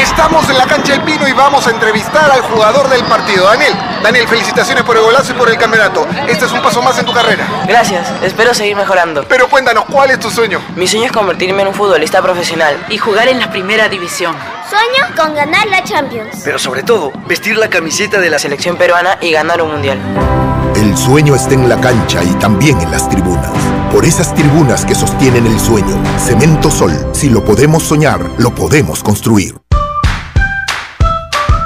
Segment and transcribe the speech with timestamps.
[0.00, 3.72] Estamos en la cancha del Pino y vamos a entrevistar al jugador del partido, Daniel.
[4.02, 6.06] Daniel, felicitaciones por el golazo y por el campeonato.
[6.28, 7.46] Este es un paso más en tu carrera.
[7.66, 9.24] Gracias, espero seguir mejorando.
[9.28, 10.60] Pero cuéntanos, ¿cuál es tu sueño?
[10.76, 14.34] Mi sueño es convertirme en un futbolista profesional y jugar en la primera división.
[14.68, 16.42] Sueño con ganar la Champions.
[16.44, 19.98] Pero sobre todo, vestir la camiseta de la selección peruana y ganar un mundial.
[20.74, 23.50] El sueño está en la cancha y también en las tribunas.
[23.92, 29.02] Por esas tribunas que sostienen el sueño, Cemento Sol, si lo podemos soñar, lo podemos
[29.02, 29.54] construir.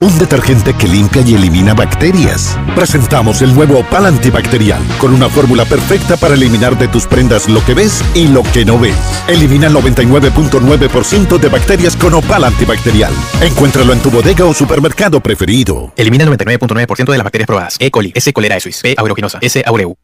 [0.00, 2.56] Un detergente que limpia y elimina bacterias.
[2.74, 7.64] Presentamos el nuevo Opal antibacterial con una fórmula perfecta para eliminar de tus prendas lo
[7.64, 8.96] que ves y lo que no ves.
[9.26, 13.12] Elimina el 99.9% de bacterias con Opal antibacterial.
[13.40, 15.92] Encuéntralo en tu bodega o supermercado preferido.
[15.96, 17.76] Elimina el 99.9% de las bacterias probadas.
[17.80, 17.90] E.
[17.90, 18.32] coli, S.
[18.32, 18.94] cholerae P.
[18.96, 19.62] aeruginosa, S.
[19.66, 19.96] aureu.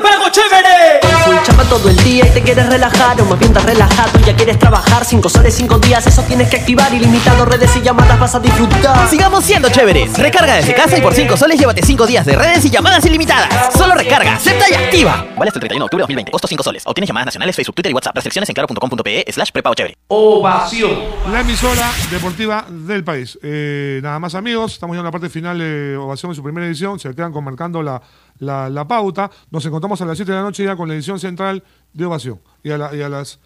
[0.00, 1.00] ¡Prepago chévere!
[1.24, 4.36] Full chamba todo el día y te quieres relajar o más bien relajado y ya
[4.36, 8.32] quieres trabajar 5 soles 5 días, eso tienes que activar ilimitado redes y llamadas vas
[8.36, 9.08] a disfrutar.
[9.08, 10.16] Sigamos siendo chéveres.
[10.16, 13.74] Recarga desde casa y por 5 soles llévate 5 días de redes y llamadas ilimitadas.
[13.74, 15.26] Solo recarga, acepta y activa.
[15.36, 16.30] Vale hasta el 31 de octubre de 2020.
[16.30, 16.82] Costo 5 soles.
[16.86, 18.14] Obtienes llamadas nacionales, Facebook, Twitter y WhatsApp.
[18.14, 19.96] Restricciones en claro.com.pe slash prepago chévere.
[20.06, 20.92] Ovación.
[21.32, 23.36] La emisora deportiva del país.
[23.42, 26.66] Eh, nada más amigos, estamos ya en la parte final de Ovación en su primera
[26.68, 27.00] edición.
[27.00, 28.00] Se quedan conmarcando la
[28.38, 29.30] la, pauta.
[29.50, 31.62] Nos encontramos a las 7 de la noche ya con la edición central
[31.92, 32.40] de Ovación.
[32.62, 33.38] Y a, las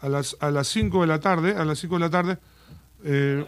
[0.00, 2.38] a las a las 5 de la tarde, a las 5 de la tarde
[3.04, 3.44] eh,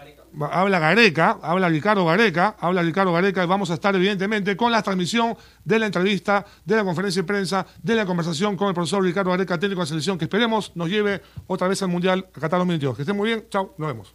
[0.53, 4.83] habla Gareca, habla Ricardo Gareca, habla Ricardo Gareca y vamos a estar evidentemente con la
[4.83, 9.03] transmisión de la entrevista, de la conferencia de prensa, de la conversación con el profesor
[9.03, 12.59] Ricardo Gareca, técnico de selección, que esperemos nos lleve otra vez al Mundial a Qatar
[12.61, 12.97] 2022.
[12.97, 14.15] Que estén muy bien, chao, nos vemos.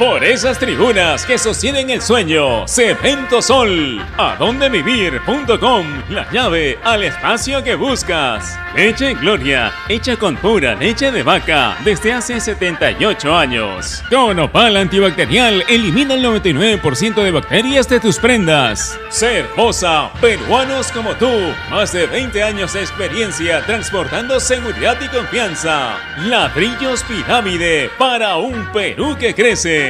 [0.00, 7.74] Por esas tribunas que sostienen el sueño, Cemento Sol, adondevivir.com, la llave al espacio que
[7.74, 8.58] buscas.
[8.74, 14.02] Leche Gloria, hecha con pura leche de vaca desde hace 78 años.
[14.08, 18.98] Con Opal antibacterial, elimina el 99% de bacterias de tus prendas.
[19.10, 21.30] Cervosa, peruanos como tú,
[21.68, 25.98] más de 20 años de experiencia transportando seguridad y confianza.
[26.24, 29.89] Ladrillos Pirámide para un Perú que crece.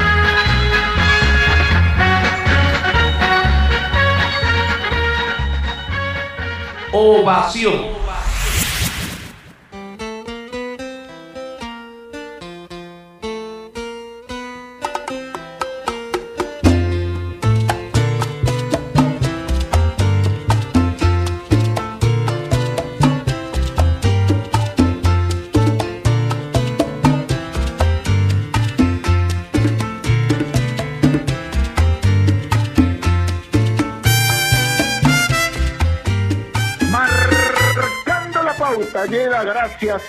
[6.91, 8.00] Ovación.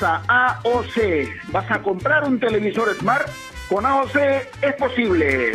[0.03, 1.53] Gracias a AOC.
[1.53, 3.29] ¿Vas a comprar un televisor Smart?
[3.69, 4.17] Con AOC
[4.63, 5.53] es posible.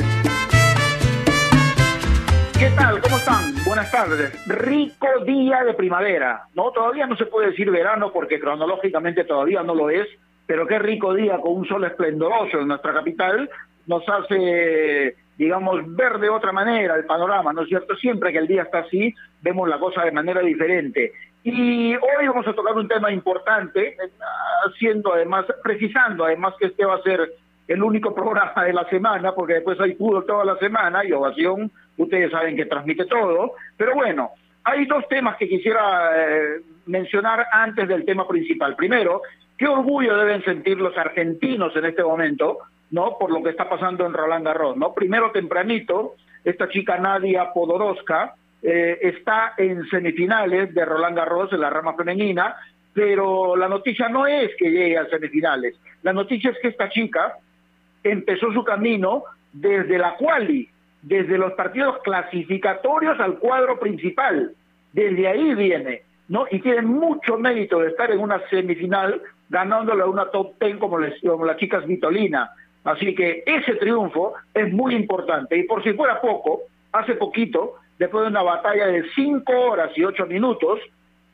[2.58, 3.02] ¿Qué tal?
[3.02, 3.54] ¿Cómo están?
[3.66, 4.48] Buenas tardes.
[4.48, 6.44] Rico día de primavera.
[6.56, 10.08] No, todavía no se puede decir verano porque cronológicamente todavía no lo es,
[10.46, 13.50] pero qué rico día con un sol esplendoroso en nuestra capital
[13.86, 17.96] nos hace, digamos, ver de otra manera el panorama, ¿no es cierto?
[17.96, 21.12] Siempre que el día está así, vemos la cosa de manera diferente.
[21.50, 24.12] Y hoy vamos a tocar un tema importante, eh,
[24.66, 27.36] haciendo además, precisando además que este va a ser
[27.70, 31.72] el único programa de la semana, porque después hay fútbol toda la semana y ovación,
[31.96, 33.54] ustedes saben que transmite todo.
[33.78, 34.32] Pero bueno,
[34.66, 38.76] hay dos temas que quisiera eh, mencionar antes del tema principal.
[38.76, 39.22] Primero,
[39.58, 42.58] qué orgullo deben sentir los argentinos en este momento,
[42.92, 43.18] ¿no?
[43.18, 44.94] Por lo que está pasando en Roland Garros, ¿no?
[44.94, 51.70] Primero tempranito, esta chica Nadia Podoroska eh, está en semifinales de Roland Garros en la
[51.70, 52.56] rama femenina,
[52.94, 55.76] pero la noticia no es que llegue a semifinales.
[56.02, 57.38] La noticia es que esta chica
[58.04, 59.24] empezó su camino
[59.54, 60.70] desde la quali,
[61.02, 64.54] desde los partidos clasificatorios al cuadro principal.
[64.94, 66.46] Desde ahí viene, ¿no?
[66.50, 71.20] Y tiene mucho mérito de estar en una semifinal ganándole una top ten como, les,
[71.22, 72.50] como la chica Svitolina.
[72.84, 75.58] Así que ese triunfo es muy importante.
[75.58, 76.62] Y por si fuera poco,
[76.92, 80.80] hace poquito, después de una batalla de cinco horas y ocho minutos,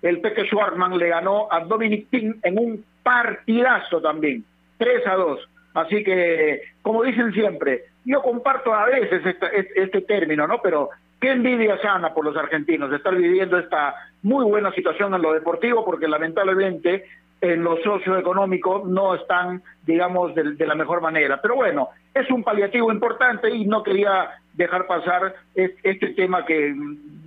[0.01, 4.43] el Peque Schwartzman le ganó a Dominic Thiem en un partidazo también,
[4.77, 5.49] 3 a 2.
[5.75, 10.61] Así que, como dicen siempre, yo comparto a veces este, este término, ¿no?
[10.61, 10.89] Pero
[11.19, 15.33] qué envidia sana por los argentinos de estar viviendo esta muy buena situación en lo
[15.33, 17.05] deportivo, porque lamentablemente
[17.43, 21.41] en lo socioeconómico no están, digamos, de, de, la mejor manera.
[21.41, 26.73] Pero bueno, es un paliativo importante y no quería dejar pasar este tema que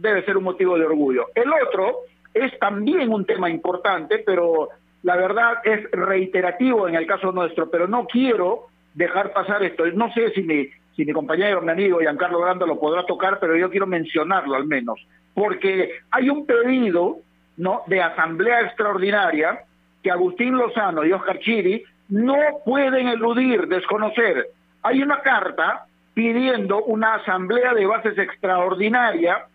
[0.00, 1.26] debe ser un motivo de orgullo.
[1.34, 1.98] El otro
[2.32, 4.70] es también un tema importante, pero
[5.02, 9.84] la verdad es reiterativo en el caso nuestro, pero no quiero dejar pasar esto.
[9.92, 10.66] No sé si mi,
[10.96, 14.64] si mi compañero, mi amigo Giancarlo Granda lo podrá tocar, pero yo quiero mencionarlo al
[14.64, 14.98] menos,
[15.34, 17.18] porque hay un pedido
[17.58, 17.82] ¿no?
[17.86, 19.65] de asamblea extraordinaria
[20.06, 24.46] que Agustín Lozano y Oscar Chiri no pueden eludir, desconocer.
[24.84, 29.46] Hay una carta pidiendo una asamblea de bases extraordinaria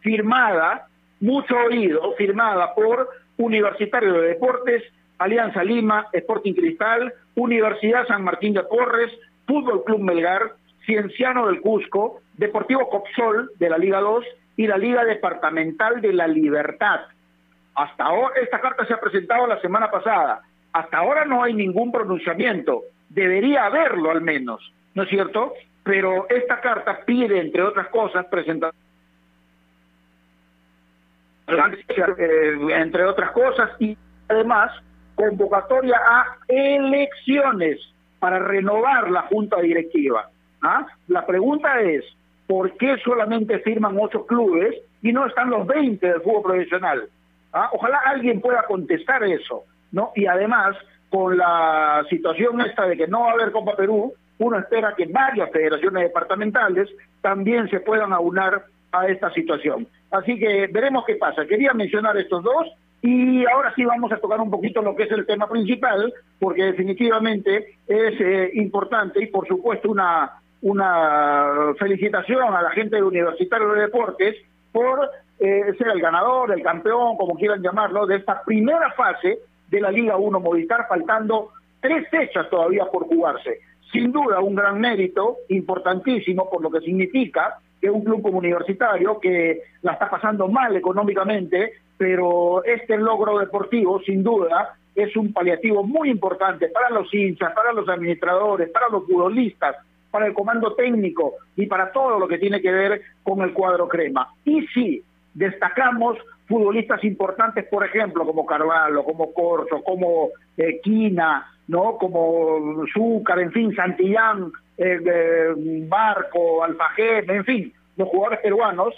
[0.00, 0.88] firmada,
[1.20, 4.82] mucho oído, firmada por Universitario de Deportes,
[5.18, 9.12] Alianza Lima, Sporting Cristal, Universidad San Martín de Porres,
[9.46, 10.54] Fútbol Club Melgar,
[10.84, 14.24] Cienciano del Cusco, Deportivo Copsol de la Liga 2
[14.56, 17.02] y la Liga Departamental de la Libertad.
[17.76, 20.40] Hasta ahora, esta carta se ha presentado la semana pasada.
[20.72, 22.82] Hasta ahora no hay ningún pronunciamiento.
[23.10, 25.52] Debería haberlo al menos, ¿no es cierto?
[25.84, 28.72] Pero esta carta pide, entre otras cosas, presentar
[31.48, 33.96] eh, entre otras cosas, y
[34.28, 34.72] además
[35.14, 37.78] convocatoria a elecciones
[38.18, 40.28] para renovar la junta directiva.
[40.62, 40.86] ¿Ah?
[41.08, 42.04] La pregunta es,
[42.46, 47.08] ¿por qué solamente firman ocho clubes y no están los 20 del fútbol profesional?
[47.56, 47.70] ¿Ah?
[47.72, 50.12] Ojalá alguien pueda contestar eso, ¿no?
[50.14, 50.76] Y además,
[51.08, 55.06] con la situación esta de que no va a haber Copa Perú, uno espera que
[55.06, 56.90] varias federaciones departamentales
[57.22, 59.88] también se puedan aunar a esta situación.
[60.10, 61.46] Así que veremos qué pasa.
[61.46, 62.66] Quería mencionar estos dos
[63.00, 66.64] y ahora sí vamos a tocar un poquito lo que es el tema principal, porque
[66.64, 73.72] definitivamente es eh, importante y por supuesto una, una felicitación a la gente del Universitario
[73.72, 74.36] de Deportes
[74.72, 79.38] por eh, ser el ganador, el campeón, como quieran llamarlo, de esta primera fase
[79.68, 81.50] de la Liga 1 Movistar, faltando
[81.80, 83.60] tres fechas todavía por jugarse.
[83.92, 89.20] Sin duda un gran mérito, importantísimo por lo que significa que un club como universitario
[89.20, 95.84] que la está pasando mal económicamente, pero este logro deportivo sin duda es un paliativo
[95.84, 99.76] muy importante para los hinchas, para los administradores, para los futbolistas,
[100.10, 103.86] para el comando técnico y para todo lo que tiene que ver con el cuadro
[103.86, 104.32] crema.
[104.44, 105.04] Y sí,
[105.36, 106.16] destacamos
[106.46, 111.96] futbolistas importantes, por ejemplo, como Carvalho, como Corso, como eh, Quina, ¿no?
[111.98, 115.54] como Zúcar, en fin, Santillán, eh, eh,
[115.88, 118.94] Barco, Alfajeme, en fin, los jugadores peruanos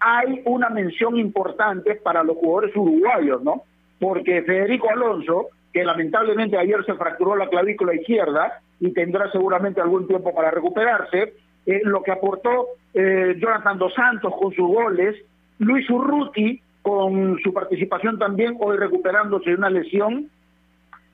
[0.00, 3.62] hay una mención importante para los jugadores uruguayos, ¿no?
[3.98, 10.06] Porque Federico Alonso, que lamentablemente ayer se fracturó la clavícula izquierda y tendrá seguramente algún
[10.06, 15.16] tiempo para recuperarse, eh, lo que aportó Jonathan Dos Santos con sus goles,
[15.58, 20.30] Luis Urruti con su participación también hoy recuperándose de una lesión,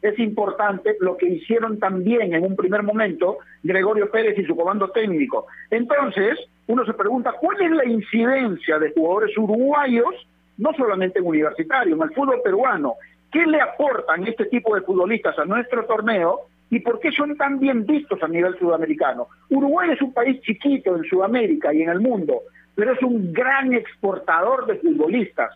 [0.02, 4.88] es importante lo que hicieron también en un primer momento Gregorio Pérez y su comando
[4.88, 5.46] técnico.
[5.70, 10.26] Entonces, uno se pregunta, ¿cuál es la incidencia de jugadores uruguayos,
[10.58, 12.96] no solamente en universitario, en el fútbol peruano?
[13.30, 17.61] ¿Qué le aportan este tipo de futbolistas a nuestro torneo y por qué son tan
[17.61, 19.28] bien vistos a nivel sudamericano?
[19.50, 22.42] Uruguay es un país chiquito en Sudamérica y en el mundo,
[22.74, 25.50] pero es un gran exportador de futbolistas.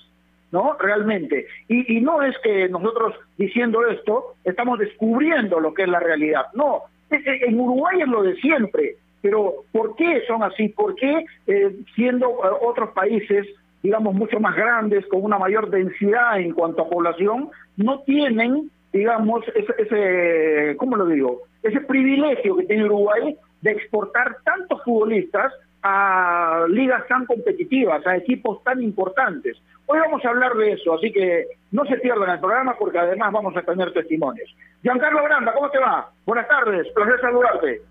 [0.52, 0.76] ¿no?
[0.78, 1.46] Realmente.
[1.68, 6.46] Y, y, no es que nosotros diciendo esto estamos descubriendo lo que es la realidad.
[6.54, 8.96] No, en Uruguay es lo de siempre.
[9.23, 10.68] Pero ¿por qué son así?
[10.68, 13.46] ¿Por qué eh, siendo eh, otros países,
[13.82, 19.44] digamos, mucho más grandes, con una mayor densidad en cuanto a población, no tienen, digamos,
[19.54, 21.42] ese, ese ¿cómo lo digo?
[21.62, 25.52] Ese privilegio que tiene Uruguay de exportar tantos futbolistas
[25.88, 29.57] a ligas tan competitivas, a equipos tan importantes.
[29.87, 33.31] Hoy vamos a hablar de eso, así que no se pierdan el programa porque además
[33.31, 34.52] vamos a tener testimonios.
[34.83, 36.11] Giancarlo Granda, ¿cómo te va?
[36.25, 37.83] Buenas tardes, placer saludarte.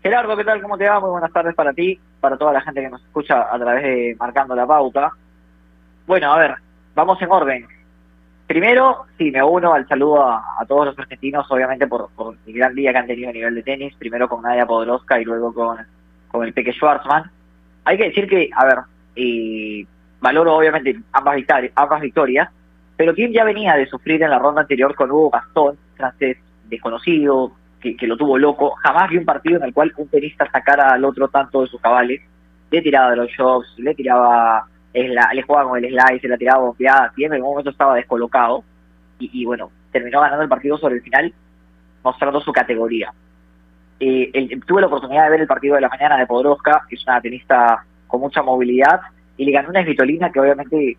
[0.00, 0.62] Gerardo, ¿qué tal?
[0.62, 1.00] ¿Cómo te va?
[1.00, 4.16] Muy buenas tardes para ti, para toda la gente que nos escucha a través de
[4.20, 5.10] Marcando la Pauta.
[6.06, 6.54] Bueno, a ver,
[6.94, 7.66] vamos en orden.
[8.46, 12.76] Primero, sí, me uno al saludo a, todos los argentinos, obviamente por, por, el gran
[12.76, 15.78] día que han tenido a nivel de tenis, primero con Nadia Podoroska y luego con,
[16.28, 17.30] con el Peque Schwarzman.
[17.84, 18.78] Hay que decir que, a ver,
[19.14, 19.86] y
[20.20, 22.50] valoro obviamente ambas, victorias, ambas victorias,
[22.96, 27.52] pero quien ya venía de sufrir en la ronda anterior con Hugo Gastón, francés desconocido,
[27.80, 28.74] que, lo tuvo loco.
[28.82, 31.80] Jamás vi un partido en el cual un tenista sacara al otro tanto de sus
[31.80, 32.20] cabales.
[32.70, 37.12] Le tiraba de los shocks, le tiraba, le jugaba con el slice, le tiraba bombeada,
[37.16, 38.64] y en algún momento estaba descolocado.
[39.18, 41.32] Y, bueno, terminó ganando el partido sobre el final,
[42.02, 43.12] mostrando su categoría.
[43.98, 47.06] Eh, tuve la oportunidad de ver el partido de la mañana de Podroska, que es
[47.06, 49.00] una tenista con mucha movilidad,
[49.36, 50.96] y le ganó una esvitolina que obviamente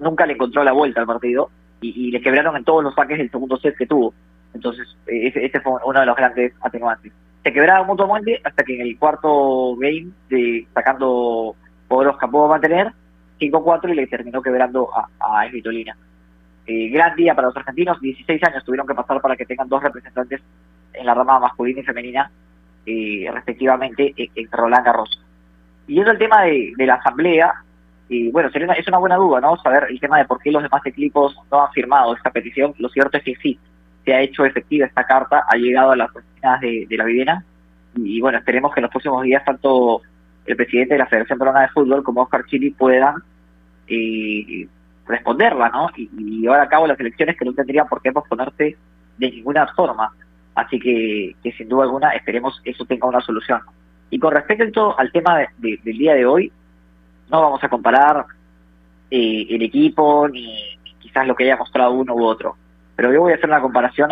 [0.00, 3.18] nunca le encontró la vuelta al partido, y, y le quebraron en todos los saques
[3.18, 4.12] del segundo set que tuvo.
[4.54, 7.12] Entonces, ese, ese fue uno de los grandes atenuantes.
[7.42, 11.56] Se quebraba mutuamente hasta que en el cuarto game, de, sacando
[11.88, 12.92] Podroska pudo mantener
[13.40, 15.96] 5-4 y le terminó quebrando a, a Esvitolina.
[16.66, 19.82] Eh, gran día para los argentinos, 16 años tuvieron que pasar para que tengan dos
[19.82, 20.40] representantes
[20.92, 22.30] en la rama masculina y femenina,
[22.86, 25.22] eh, respectivamente, en, Roland Garros.
[25.86, 27.52] Y es el tema de, la asamblea,
[28.08, 29.56] y bueno, sería es una buena duda, ¿no?
[29.58, 32.74] Saber el tema de por qué los demás equipos no han firmado esta petición.
[32.78, 33.58] Lo cierto es que sí,
[34.04, 37.44] se ha hecho efectiva esta carta, ha llegado a las oficinas de, la Vivienda
[37.96, 40.02] y, bueno, esperemos que en los próximos días tanto
[40.46, 43.16] el presidente de la Federación Peruana de Fútbol como Oscar Chili puedan
[43.86, 44.66] eh,
[45.06, 45.88] responderla, ¿no?
[45.96, 46.08] Y,
[46.40, 48.76] llevar a cabo las elecciones que no tendrían por qué posponerse
[49.18, 50.12] de ninguna forma.
[50.54, 53.60] Así que, que sin duda alguna esperemos eso tenga una solución.
[54.10, 56.52] Y con respecto al tema del día de hoy,
[57.30, 58.26] no vamos a comparar
[59.10, 62.56] eh, el equipo ni quizás lo que haya mostrado uno u otro
[62.96, 64.10] pero yo voy a hacer una comparación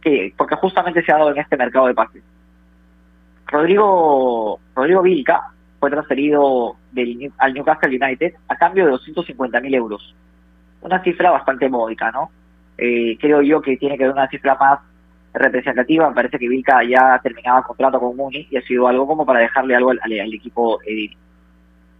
[0.00, 2.22] que, porque justamente se ha dado en este mercado de pases.
[3.46, 10.14] Rodrigo, Rodrigo Vilca fue transferido del, al Newcastle United a cambio de 250 mil euros.
[10.82, 12.30] Una cifra bastante módica, ¿no?
[12.76, 14.80] Eh, creo yo que tiene que ser una cifra más
[15.38, 16.08] representativa.
[16.08, 19.40] Me parece que Vilca ya terminaba contrato con Muni y ha sido algo como para
[19.40, 21.16] dejarle algo al, al, equipo Edil.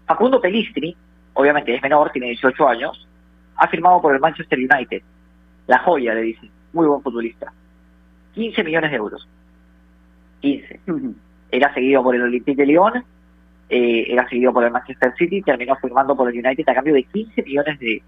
[0.06, 0.96] Facundo Pelistri,
[1.34, 3.08] obviamente es menor, tiene 18 años,
[3.56, 5.02] ha firmado por el Manchester United
[5.66, 6.50] la joya, le dicen.
[6.72, 7.52] Muy buen futbolista.
[8.34, 9.28] 15 millones de euros.
[10.40, 10.80] 15.
[11.50, 13.04] Era seguido por el Olympique de Lyon,
[13.68, 17.04] eh, era seguido por el Manchester City, terminó firmando por el United a cambio de
[17.04, 18.02] 15 millones de,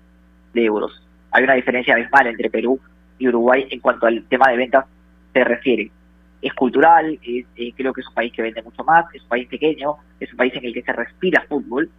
[0.54, 1.02] euros.
[1.30, 2.80] Hay una diferencia abismal entre Perú
[3.16, 4.87] y Uruguay en cuanto al tema de ventas
[5.32, 5.90] se refiere.
[6.40, 9.49] Es cultural, eh, creo que es un país que vende mucho más, es un país
[9.49, 11.90] pequeño, es un país en el que se respira fútbol.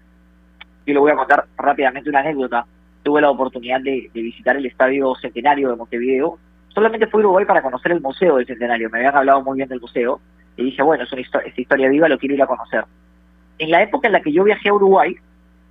[0.86, 2.66] Yo le voy a contar rápidamente una anécdota
[3.04, 6.38] tuve la oportunidad de, visitar el Estadio Centenario de Montevideo.
[6.70, 8.90] Solamente fui a Uruguay para conocer el Museo del Centenario.
[8.90, 10.20] Me habían hablado muy bien del museo.
[10.58, 12.84] Y dije, bueno, es una esta historia viva, lo quiero ir a conocer.
[13.58, 15.16] En la época en la que yo viajé a Uruguay,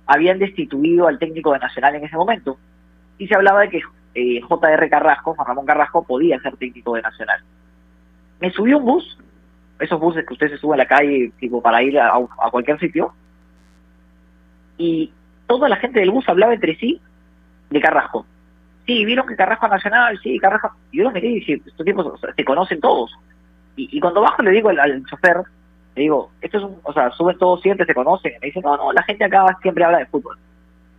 [0.07, 2.57] habían destituido al técnico de Nacional en ese momento.
[3.17, 3.81] Y se hablaba de que
[4.15, 4.89] eh, J.R.
[4.89, 7.41] Carrasco, Juan Ramón Carrasco, podía ser técnico de Nacional.
[8.39, 9.17] Me subí a un bus,
[9.79, 12.13] esos buses que usted se sube a la calle tipo para ir a,
[12.51, 13.13] cualquier sitio,
[14.77, 15.11] y
[15.47, 17.01] toda la gente del bus hablaba entre sí
[17.69, 18.25] de Carrasco.
[18.85, 20.71] Sí, vieron que Carrasco Nacional, sí, Carrasco.
[20.91, 23.11] Y yo los miré y dije, estos tipos se conocen todos.
[23.75, 25.37] Y, cuando bajo le digo al, chofer,
[25.95, 28.33] Le digo, esto es un, o sea, suben todos siempre, se conocen.
[28.35, 30.37] Y me dicen, no, no, la gente acá siempre habla de fútbol.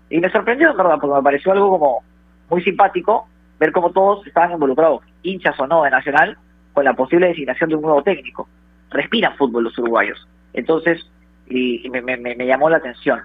[0.08, 2.02] Y me sorprendió, en verdad, porque me pareció algo como
[2.50, 3.28] muy simpático
[3.58, 6.36] ver cómo todos estaban involucrados, hinchas o no de Nacional,
[6.72, 8.48] con la posible designación de un nuevo técnico.
[8.90, 10.26] Respiran fútbol los uruguayos.
[10.52, 11.08] Entonces,
[11.46, 13.20] y, me, me, me llamó la atención.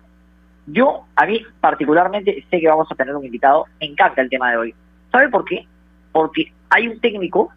[0.68, 4.52] Yo, a mí particularmente, sé que vamos a tener un invitado, me encanta el tema
[4.52, 4.76] de hoy.
[5.12, 5.66] ¿Sabe por qué?
[6.12, 7.52] Porque hay un técnico,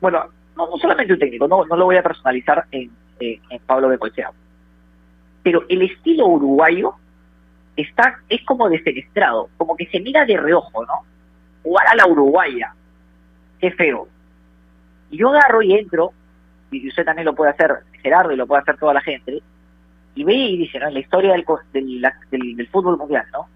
[0.00, 0.24] bueno,
[0.56, 3.88] no, no solamente un técnico, no, no lo voy a personalizar en, en, en Pablo
[5.42, 6.94] pero el estilo uruguayo
[7.82, 11.04] está es como desfenestrado, como que se mira de reojo, ¿no?
[11.62, 12.74] Jugar a la uruguaya,
[13.60, 14.08] qué feo.
[15.10, 16.12] Y yo agarro y entro,
[16.70, 19.42] y usted también lo puede hacer, Gerardo, y lo puede hacer toda la gente,
[20.14, 20.88] y ve y dice, ¿no?
[20.88, 23.48] En la historia del, del, del, fútbol mundial, ¿no?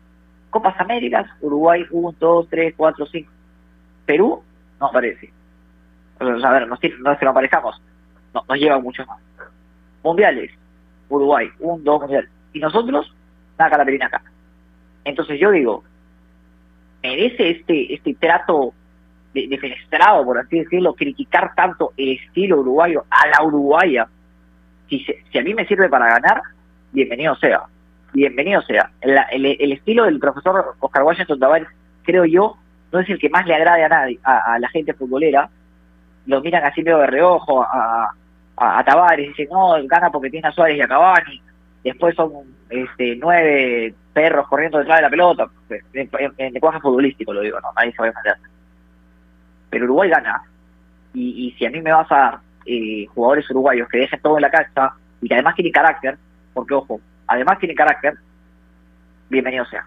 [0.50, 3.32] Copas Américas, Uruguay 1, 2, 3, 4, 5.
[4.06, 4.42] Perú,
[4.78, 5.32] no aparece.
[6.20, 7.80] A ver, no, no es que no aparezcamos,
[8.32, 9.20] no, nos lleva mucho más.
[10.04, 10.52] Mundiales,
[11.08, 12.28] Uruguay, 1, 2, mundial.
[12.52, 13.12] Y nosotros,
[13.62, 14.22] nada calaperina acá.
[15.04, 15.84] Entonces yo digo,
[17.02, 18.72] merece este este trato
[19.34, 24.06] de, defenestrado, por así decirlo, criticar tanto el estilo uruguayo a la uruguaya.
[24.88, 26.42] Si, si a mí me sirve para ganar,
[26.92, 27.62] bienvenido sea.
[28.12, 28.90] Bienvenido sea.
[29.00, 31.68] El, el- estilo del profesor Oscar Washington Tavares,
[32.02, 32.56] creo yo,
[32.92, 35.48] no es el que más le agrade a nadie, a, a la gente futbolera.
[36.26, 38.14] Lo miran así medio de reojo a,
[38.58, 41.42] a, a Tavares, dicen, no, gana porque tiene a Suárez y a Cavani.
[41.84, 42.32] Después son
[42.70, 45.48] este, nueve perros corriendo detrás de la pelota.
[45.92, 48.36] En, en- en lenguaje futbolístico lo digo, no, nadie se va a defender.
[49.70, 50.42] Pero Uruguay gana.
[51.14, 54.42] Y, y si a mí me vas a eh, jugadores uruguayos que dejen todo en
[54.42, 56.18] la cancha y que además tienen carácter,
[56.54, 58.14] porque ojo, además tienen carácter,
[59.28, 59.86] bienvenido sea.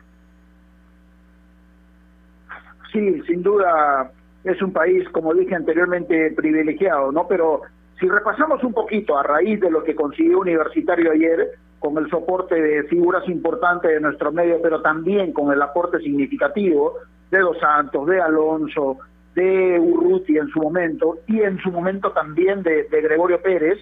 [2.91, 4.11] Sí, sin duda
[4.43, 7.27] es un país, como dije anteriormente, privilegiado, ¿no?
[7.27, 7.61] Pero
[7.99, 11.49] si repasamos un poquito a raíz de lo que consiguió Universitario ayer,
[11.85, 16.95] con el soporte de figuras importantes de nuestro medio, pero también con el aporte significativo
[17.29, 18.97] de Dos Santos, de Alonso,
[19.35, 23.77] de Urruti en su momento, y en su momento también de, Gregorio Pérez,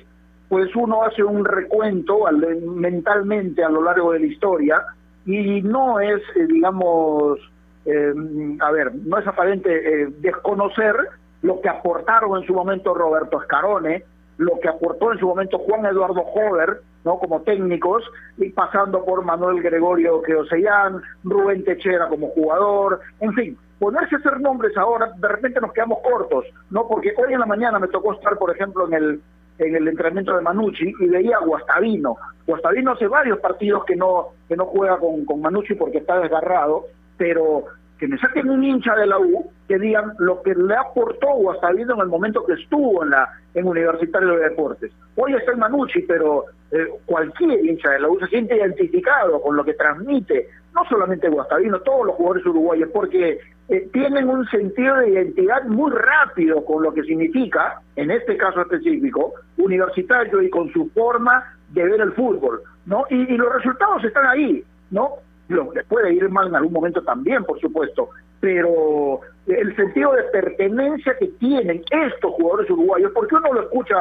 [0.50, 4.84] pues uno hace un recuento al- mentalmente a lo largo de la historia
[5.26, 7.40] y no es, eh, digamos,
[7.86, 8.14] eh,
[8.60, 10.94] a ver, no es aparente eh, desconocer
[11.42, 14.04] lo que aportaron en su momento Roberto Escarone,
[14.38, 17.18] lo que aportó en su momento Juan Eduardo Jover, ¿no?
[17.20, 18.04] como técnicos,
[18.38, 24.40] y pasando por Manuel Gregorio Queosellán, Rubén Techera como jugador, en fin, ponerse a hacer
[24.40, 26.88] nombres ahora, de repente nos quedamos cortos, ¿no?
[26.88, 29.22] Porque hoy en la mañana me tocó estar, por ejemplo, en el
[29.60, 32.18] en el entrenamiento de Manucci y veía a Guastavino.
[32.48, 36.86] Guastavino hace varios partidos que no que no juega con, con Manucci porque está desgarrado,
[37.18, 37.66] pero
[38.00, 41.96] que me saquen un hincha de la U que digan lo que le aportó Guastavino
[41.96, 44.92] en el momento que estuvo en la en Universitario de Deportes.
[45.16, 49.56] Hoy está en Manucci, pero eh, cualquier hincha de la U se siente identificado con
[49.56, 54.98] lo que transmite, no solamente Guastavino, todos los jugadores uruguayos, porque eh, tienen un sentido
[54.98, 60.72] de identidad muy rápido con lo que significa, en este caso específico, universitario y con
[60.74, 63.06] su forma de ver el fútbol, ¿no?
[63.10, 65.20] Y, y los resultados están ahí, ¿no?
[65.50, 70.24] Lo- les puede ir mal en algún momento también, por supuesto, pero el sentido de
[70.24, 73.96] pertenencia que tienen estos jugadores uruguayos, porque uno lo escucha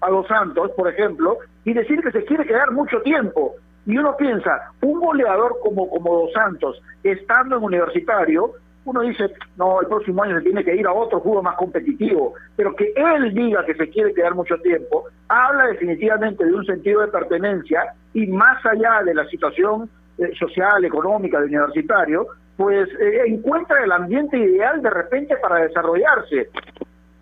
[0.00, 3.54] a, Los Santos, por ejemplo, y decir que se quiere quedar mucho tiempo,
[3.86, 8.52] y uno piensa, un goleador como, como Dos Santos, estando en universitario,
[8.84, 12.34] uno dice, no, el próximo año se tiene que ir a otro fútbol más competitivo,
[12.54, 17.00] pero que él diga que se quiere quedar mucho tiempo, habla definitivamente de un sentido
[17.00, 22.26] de pertenencia y más allá de la situación eh, social, económica de universitario,
[22.56, 26.48] pues eh, encuentra el ambiente ideal de repente para desarrollarse.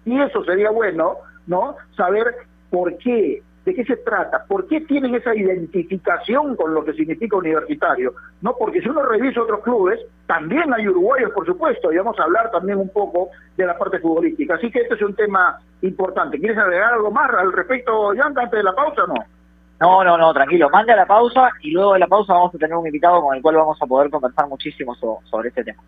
[0.05, 1.77] Y eso sería bueno, ¿no?
[1.97, 2.35] Saber
[2.71, 7.37] por qué, de qué se trata, por qué tienen esa identificación con lo que significa
[7.37, 8.55] universitario, ¿no?
[8.57, 12.51] Porque si uno revisa otros clubes, también hay uruguayos, por supuesto, y vamos a hablar
[12.51, 14.55] también un poco de la parte futbolística.
[14.55, 16.39] Así que este es un tema importante.
[16.39, 19.15] ¿Quieres agregar algo más al respecto, Jan, antes de la pausa o no?
[19.81, 22.59] No, no, no, tranquilo, mande a la pausa y luego de la pausa vamos a
[22.59, 25.83] tener un invitado con el cual vamos a poder conversar muchísimo so- sobre este tema.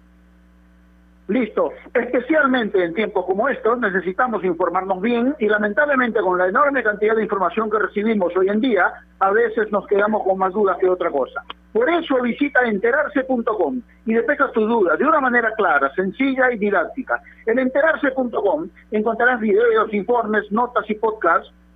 [1.29, 1.73] Listo.
[1.93, 7.23] Especialmente en tiempos como estos necesitamos informarnos bien y lamentablemente con la enorme cantidad de
[7.25, 11.11] información que recibimos hoy en día, a veces nos quedamos con más dudas que otra
[11.11, 11.43] cosa.
[11.73, 17.21] Por eso visita enterarse.com y despeja tus dudas de una manera clara, sencilla y didáctica.
[17.45, 21.53] En enterarse.com encontrarás videos, informes, notas y podcasts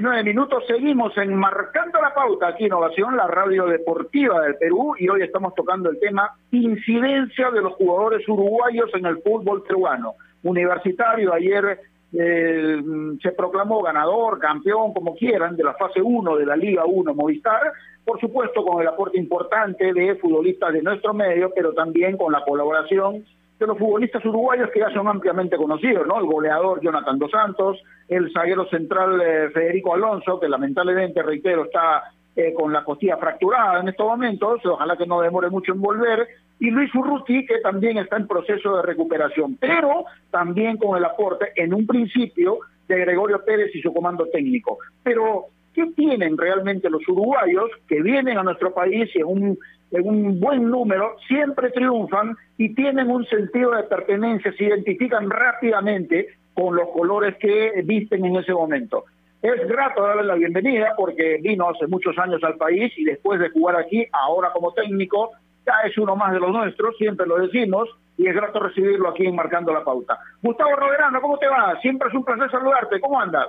[0.00, 0.64] 19 minutos.
[0.66, 5.90] Seguimos enmarcando la pauta aquí Innovación, la radio deportiva del Perú, y hoy estamos tocando
[5.90, 10.14] el tema incidencia de los jugadores uruguayos en el fútbol peruano.
[10.42, 11.80] Universitario ayer
[12.14, 12.80] eh,
[13.22, 17.60] se proclamó ganador, campeón, como quieran, de la fase 1 de la Liga 1 Movistar,
[18.02, 22.42] por supuesto con el aporte importante de futbolistas de nuestro medio, pero también con la
[22.42, 23.22] colaboración
[23.60, 26.18] de los futbolistas uruguayos que ya son ampliamente conocidos, ¿no?
[26.18, 32.04] El goleador Jonathan Dos Santos, el zaguero central eh, Federico Alonso, que lamentablemente, reitero, está
[32.34, 36.26] eh, con la costilla fracturada en estos momentos, ojalá que no demore mucho en volver,
[36.58, 41.52] y Luis Urruti, que también está en proceso de recuperación, pero también con el aporte,
[41.56, 44.78] en un principio, de Gregorio Pérez y su comando técnico.
[45.02, 45.44] Pero,
[45.74, 49.58] ¿qué tienen realmente los uruguayos que vienen a nuestro país y en un
[49.90, 56.28] en un buen número, siempre triunfan y tienen un sentido de pertenencia, se identifican rápidamente
[56.54, 59.04] con los colores que visten en ese momento.
[59.42, 63.48] Es grato darle la bienvenida porque vino hace muchos años al país y después de
[63.48, 65.30] jugar aquí, ahora como técnico,
[65.66, 69.30] ya es uno más de los nuestros, siempre lo decimos, y es grato recibirlo aquí
[69.32, 70.18] Marcando la Pauta.
[70.42, 71.78] Gustavo Roderano, ¿cómo te va?
[71.80, 73.48] Siempre es un placer saludarte, ¿cómo andas?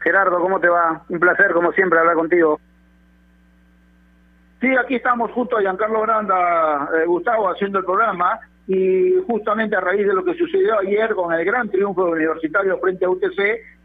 [0.00, 1.04] Gerardo, ¿cómo te va?
[1.08, 2.58] Un placer, como siempre, hablar contigo.
[4.60, 9.80] Sí, aquí estamos junto a Giancarlo Granda, eh, Gustavo, haciendo el programa y justamente a
[9.80, 13.40] raíz de lo que sucedió ayer con el gran triunfo Universitario frente a UTC,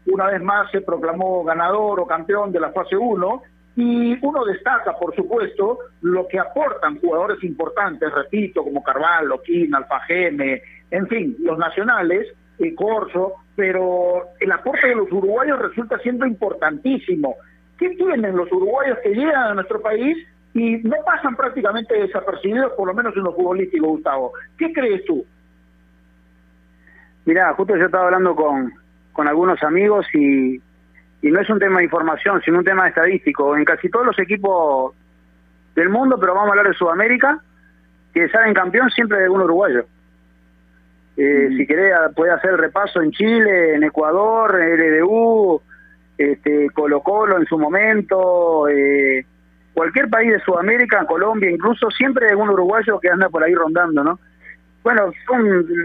[0.06, 3.42] una vez más se proclamó ganador o campeón de la fase 1
[3.76, 10.62] y uno destaca, por supuesto, lo que aportan jugadores importantes, repito, como Carvalho, Quín, Alfajeme,
[10.90, 17.36] en fin, los nacionales, y Corso, pero el aporte de los uruguayos resulta siendo importantísimo.
[17.78, 20.16] ¿Qué tienen los uruguayos que llegan a nuestro país
[20.56, 24.32] y no pasan prácticamente desapercibidos, por lo menos en lo futbolístico, Gustavo.
[24.56, 25.22] ¿Qué crees tú?
[27.26, 28.72] Mirá, justo yo estaba hablando con,
[29.12, 33.54] con algunos amigos y, y no es un tema de información, sino un tema estadístico.
[33.54, 34.94] En casi todos los equipos
[35.74, 37.38] del mundo, pero vamos a hablar de Sudamérica,
[38.14, 39.84] que salen campeón siempre de algún uruguayo.
[41.18, 45.60] Eh, Si querés, puede hacer el repaso en Chile, en Ecuador, LDU,
[46.16, 49.26] este, Colo Colo en su momento, eh,
[49.76, 54.02] cualquier país de Sudamérica, Colombia incluso, siempre hay algún uruguayo que anda por ahí rondando,
[54.02, 54.18] ¿no?
[54.82, 55.12] Bueno,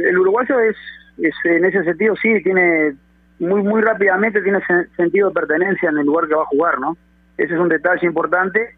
[0.07, 0.77] el uruguayo es,
[1.17, 2.95] es, en ese sentido sí, tiene
[3.39, 4.59] muy muy rápidamente tiene
[4.95, 6.95] sentido de pertenencia en el lugar que va a jugar, ¿no?
[7.37, 8.75] Ese es un detalle importante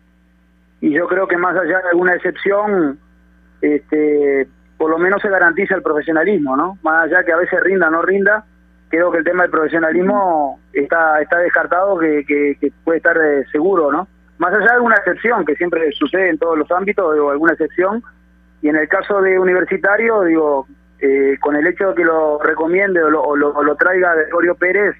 [0.82, 2.98] y yo creo que más allá de alguna excepción,
[3.62, 4.48] este,
[4.80, 6.80] por lo menos se garantiza el profesionalismo, ¿no?
[6.82, 8.46] Más allá que a veces rinda o no rinda,
[8.90, 13.46] creo que el tema del profesionalismo está está descartado que, que, que puede estar eh,
[13.52, 14.08] seguro, ¿no?
[14.38, 18.04] Más allá de una excepción que siempre sucede en todos los ámbitos, digo, alguna excepción,
[18.62, 20.68] y en el caso de universitario, digo,
[21.00, 24.96] eh, con el hecho de que lo recomiende o lo, o lo, traiga Gregorio Pérez,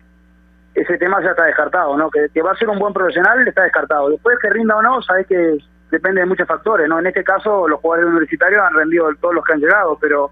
[0.76, 2.10] ese tema ya está descartado, ¿no?
[2.10, 4.10] Que, que, va a ser un buen profesional está descartado.
[4.10, 5.58] Después que rinda o no, sabes que
[5.92, 7.00] depende de muchos factores, ¿no?
[7.00, 10.32] En este caso, los jugadores universitarios han rendido todos los que han llegado, pero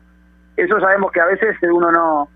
[0.58, 2.30] eso sabemos que a veces uno no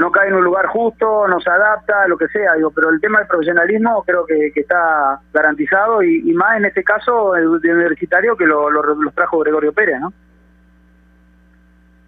[0.00, 3.02] no cae en un lugar justo, no se adapta, lo que sea, digo, pero el
[3.02, 8.46] tema del profesionalismo creo que, está garantizado y, más en este caso el universitario que
[8.46, 10.10] lo, lo, lo, trajo Gregorio Pérez, ¿no?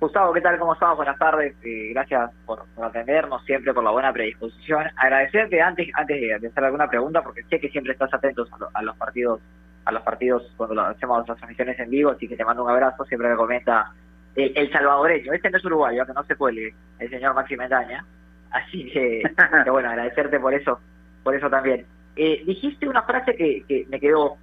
[0.00, 0.58] Gustavo, ¿qué tal?
[0.58, 0.96] ¿Cómo estamos?
[0.96, 1.54] Buenas tardes.
[1.62, 4.86] Eh, gracias por, por atendernos, siempre por la buena predisposición.
[4.96, 8.70] Agradecerte antes antes de, hacer alguna pregunta, porque sé que siempre estás atentos a, lo-
[8.72, 9.40] a los partidos
[9.84, 13.04] a los partidos cuando hacemos las transmisiones en vivo, así que te mando un abrazo.
[13.04, 13.92] Siempre me comenta
[14.36, 15.32] el, salvadoreño.
[15.32, 18.04] Este no es uruguayo, que no se cuele, el señor Maxi Mendaña.
[18.50, 19.22] Así que,
[19.64, 20.80] que bueno, agradecerte por eso,
[21.22, 21.86] por eso también.
[22.16, 24.36] Eh, dijiste una frase que, que me quedó.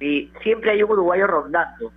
[0.00, 1.92] Y siempre hay un uruguayo rondando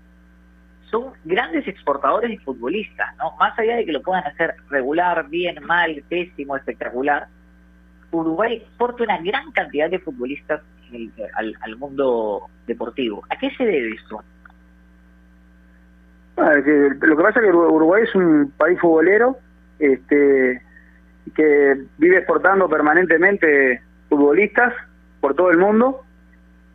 [0.93, 3.35] son grandes exportadores de futbolistas, ¿no?
[3.37, 7.27] Más allá de que lo puedan hacer regular, bien, mal, pésimo, espectacular,
[8.11, 10.61] Uruguay exporta una gran cantidad de futbolistas
[10.91, 13.23] el- al, al mundo deportivo.
[13.31, 14.21] ¿A qué se debe esto?
[16.37, 19.37] Ah, lo que pasa es que Uru- Uruguay es un país futbolero
[19.79, 20.61] este,
[21.35, 24.73] que vive exportando permanentemente futbolistas
[25.21, 26.01] por todo el mundo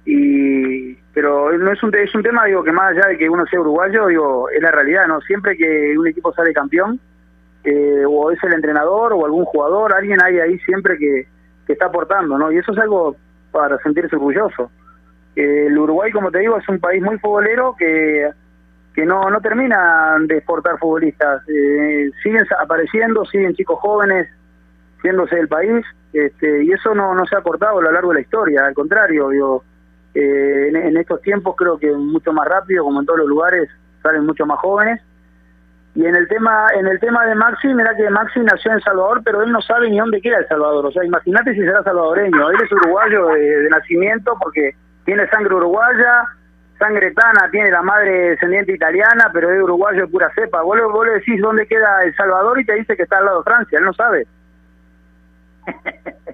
[0.05, 3.45] y pero no es un es un tema digo que más allá de que uno
[3.47, 6.99] sea uruguayo digo es la realidad no siempre que un equipo sale campeón
[7.65, 11.27] eh, o es el entrenador o algún jugador alguien hay ahí siempre que,
[11.67, 13.17] que está aportando no y eso es algo
[13.51, 14.71] para sentirse orgulloso.
[15.35, 18.31] Eh, el Uruguay como te digo es un país muy futbolero que
[18.99, 21.49] que no, no terminan de exportar futbolistas.
[21.49, 24.29] Eh, siguen apareciendo, siguen chicos jóvenes
[25.05, 28.17] yéndose del país, este, y eso no, no se ha cortado a lo largo de
[28.17, 29.63] la historia, al contrario,
[30.15, 33.71] eh, en, estos tiempos creo que mucho más rápido, como en todos los lugares,
[34.03, 35.01] salen mucho más jóvenes.
[35.95, 39.23] Y en el tema en el tema de Maxi, mira que Maxi nació en Salvador,
[39.25, 40.87] pero él no sabe ni dónde queda El Salvador.
[40.87, 42.51] O sea, imagínate si será salvadoreño.
[42.51, 44.73] Él es uruguayo de nacimiento porque
[45.05, 46.25] tiene sangre uruguaya,
[46.79, 50.63] sangre tana, tiene la madre descendiente italiana, pero es uruguayo de pura cepa.
[50.63, 53.39] Vos vos le decís dónde queda El Salvador y te dice que está al lado
[53.39, 54.27] de Francia, él no sabe.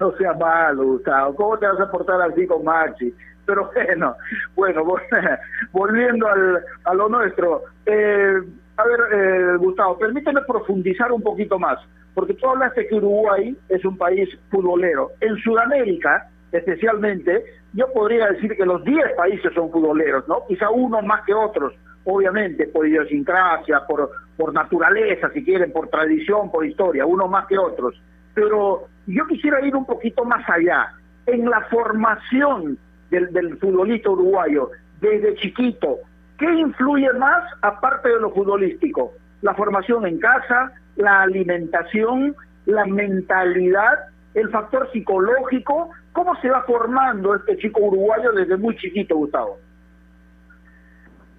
[0.00, 1.34] No sea malo, Gustavo.
[1.34, 3.12] ¿Cómo te vas a portar así con Maxi?
[3.44, 4.14] Pero bueno,
[4.54, 5.02] bueno, vol-
[5.72, 7.64] volviendo al, a lo nuestro.
[7.84, 8.40] Eh,
[8.76, 11.80] a ver, eh, Gustavo, permíteme profundizar un poquito más,
[12.14, 15.10] porque tú hablaste que Uruguay es un país futbolero.
[15.20, 20.44] En Sudamérica, especialmente, yo podría decir que los 10 países son futboleros, ¿no?
[20.46, 26.50] Quizá unos más que otros, obviamente, por idiosincrasia, por, por naturaleza, si quieren, por tradición,
[26.50, 28.00] por historia, unos más que otros.
[28.34, 30.92] Pero yo quisiera ir un poquito más allá,
[31.26, 32.78] en la formación
[33.10, 35.98] del, del futbolista uruguayo, desde chiquito,
[36.38, 39.12] ¿qué influye más aparte de lo futbolístico?
[39.42, 42.34] La formación en casa, la alimentación,
[42.66, 49.14] la mentalidad, el factor psicológico, ¿cómo se va formando este chico uruguayo desde muy chiquito,
[49.14, 49.56] Gustavo?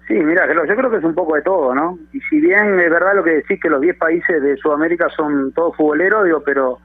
[0.08, 1.98] Sí, mira, yo creo que es un poco de todo, ¿no?
[2.14, 5.52] Y si bien es verdad lo que decís que los 10 países de Sudamérica son
[5.52, 6.78] todos futboleros, digo, pero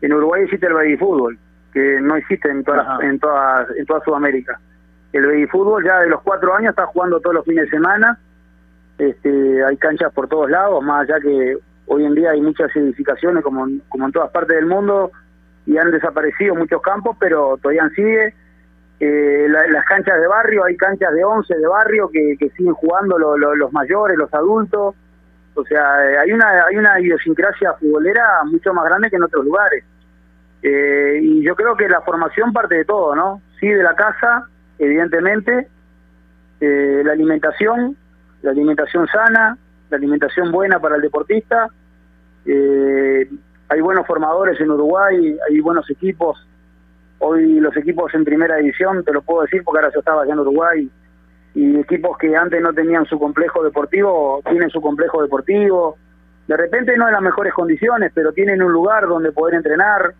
[0.00, 1.38] en Uruguay existe el baby fútbol,
[1.74, 4.58] que no existe en toda, en toda, en toda Sudamérica.
[5.12, 8.18] El baby fútbol ya de los cuatro años está jugando todos los fines de semana,
[8.96, 13.44] este, hay canchas por todos lados, más allá que hoy en día hay muchas edificaciones
[13.44, 15.12] como, como en todas partes del mundo
[15.66, 18.34] y han desaparecido muchos campos, pero todavía sigue.
[18.98, 22.72] Eh, la- las canchas de barrio, hay canchas de 11 de barrio que, que siguen
[22.74, 24.94] jugando lo- lo- los mayores, los adultos.
[25.54, 29.44] O sea, eh, hay una hay una idiosincrasia futbolera mucho más grande que en otros
[29.44, 29.84] lugares.
[30.62, 33.42] Eh, y yo creo que la formación parte de todo, ¿no?
[33.60, 34.46] Sí, de la casa,
[34.78, 35.68] evidentemente,
[36.60, 37.96] eh, la alimentación,
[38.42, 39.58] la alimentación sana,
[39.90, 41.68] la alimentación buena para el deportista.
[42.46, 43.28] Eh,
[43.68, 46.46] hay buenos formadores en Uruguay, hay buenos equipos.
[47.18, 50.32] Hoy los equipos en primera división, te lo puedo decir porque ahora yo estaba allá
[50.34, 50.90] en Uruguay,
[51.54, 55.96] y equipos que antes no tenían su complejo deportivo, tienen su complejo deportivo.
[56.46, 60.12] De repente no en las mejores condiciones, pero tienen un lugar donde poder entrenar,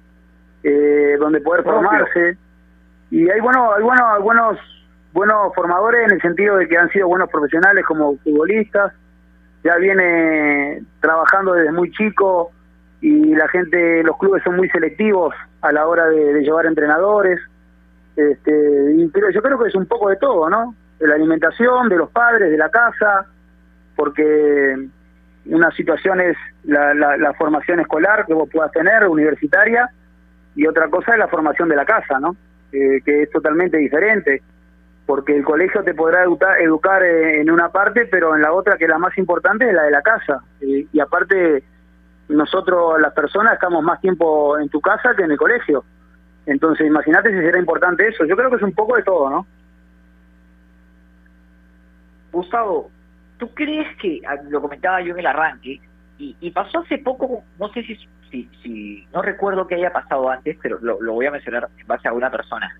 [0.62, 2.38] eh, donde poder formarse.
[3.10, 4.58] Y hay, bueno, hay, bueno, hay buenos,
[5.12, 8.94] buenos formadores en el sentido de que han sido buenos profesionales como futbolistas,
[9.62, 12.50] ya viene trabajando desde muy chico
[13.06, 17.38] y la gente, los clubes son muy selectivos a la hora de, llevar entrenadores.
[18.16, 20.74] Este, y creo, yo creo que es un poco de todo, ¿no?
[20.98, 23.26] De la alimentación, de los padres, de la casa,
[23.94, 24.88] porque
[25.44, 29.88] una situación es la, la, la formación escolar que vos puedas tener, universitaria,
[30.56, 32.34] y otra cosa es la formación de la casa, ¿no?
[32.72, 34.42] Eh, que es totalmente diferente,
[35.06, 38.76] porque el colegio te podrá educar, educar eh, en una parte, pero en la otra,
[38.76, 40.40] que es la más importante, es la de la casa.
[40.60, 41.62] Eh, y aparte,
[42.28, 45.84] nosotros, las personas, estamos más tiempo en tu casa que en el colegio.
[46.46, 48.24] Entonces, imagínate si será importante eso.
[48.24, 49.46] Yo creo que es un poco de todo, ¿no?
[52.32, 52.90] Gustavo,
[53.38, 55.80] ¿tú crees que, ah, lo comentaba yo en el arranque,
[56.18, 57.96] y, y pasó hace poco, no sé si,
[58.30, 62.08] si, si, no recuerdo que haya pasado antes, pero lo, voy a mencionar en base
[62.08, 62.74] a una persona.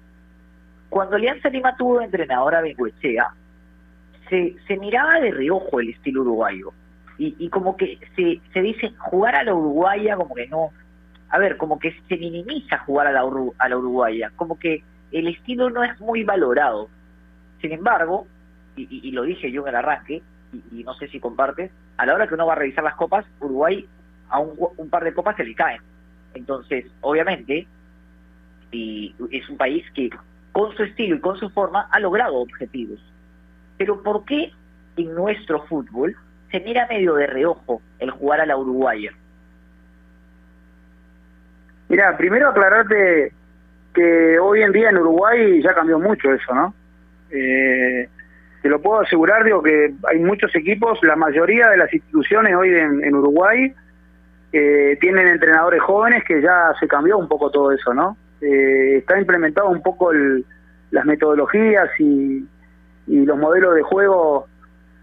[0.89, 2.63] Cuando Alianza Lima tuvo de entrenador a
[4.29, 6.73] se, se miraba de reojo el estilo uruguayo.
[7.19, 10.71] Y, y como que se, se dice jugar a la uruguaya como que no,
[11.31, 14.83] a ver, como que se minimiza jugar a la, Uru- a la uruguaya, como que
[15.13, 16.89] el estilo no es muy valorado.
[17.61, 18.27] Sin embargo,
[18.77, 22.05] y, y- lo dije yo en el arranque, y, y no sé si compartes, a
[22.07, 23.87] la hora que uno va a revisar las copas, Uruguay
[24.29, 25.81] a un, un par de copas se le caen.
[26.35, 27.67] Entonces, obviamente,
[28.73, 30.11] y es un país que
[30.53, 33.01] con su estilo y con su forma ha logrado objetivos.
[33.79, 34.53] Pero ¿por qué
[34.97, 36.17] en nuestro fútbol
[36.59, 39.11] se mira medio de reojo el jugar a la uruguaya?
[41.89, 43.33] Mira, primero aclararte
[43.95, 46.75] que hoy en día en Uruguay ya cambió mucho eso, ¿no?
[47.31, 48.09] Eh,
[48.63, 52.71] te lo puedo asegurar, digo que hay muchos equipos, la mayoría de las instituciones hoy
[52.71, 53.73] en, en Uruguay
[54.53, 58.17] eh, tienen entrenadores jóvenes que ya se cambió un poco todo eso, ¿no?
[58.41, 60.45] Eh, está implementado un poco el-
[60.91, 62.47] las metodologías y,
[63.07, 64.47] y los modelos de juego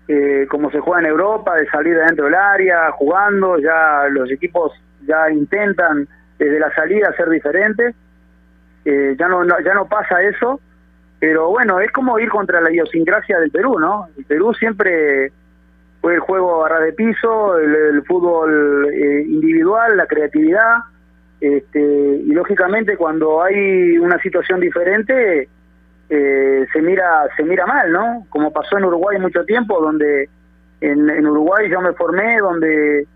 [0.08, 4.30] eh, como se juega en Europa, de salir de dentro del área, jugando, ya los
[4.32, 4.72] equipos
[5.06, 7.96] ya intentan desde la salida ser diferentes,
[8.86, 10.60] eh, ya no, no- ya no pasa eso,
[11.20, 14.08] pero bueno, es como ir contra la idiosincrasia del Perú, ¿no?
[14.18, 15.32] El Perú siempre
[16.02, 20.80] fue el juego a ras de piso, el, el fútbol eh, individual, la creatividad,
[21.40, 25.48] este, y lógicamente cuando hay una situación diferente
[26.10, 28.26] eh, se mira se mira mal, ¿no?
[28.30, 30.30] Como pasó en Uruguay mucho tiempo, donde
[30.82, 33.08] en, en Uruguay yo me formé, donde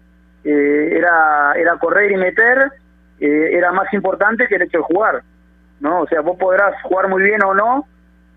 [0.43, 2.71] eh, era era correr y meter,
[3.19, 5.21] eh, era más importante que el hecho de jugar,
[5.80, 6.02] ¿no?
[6.02, 7.88] O sea, vos podrás jugar muy bien o no,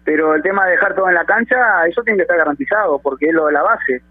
[0.05, 3.27] pero el tema de dejar todo en la cancha, eso tiene que estar garantizado, porque
[3.27, 4.03] es lo de la base.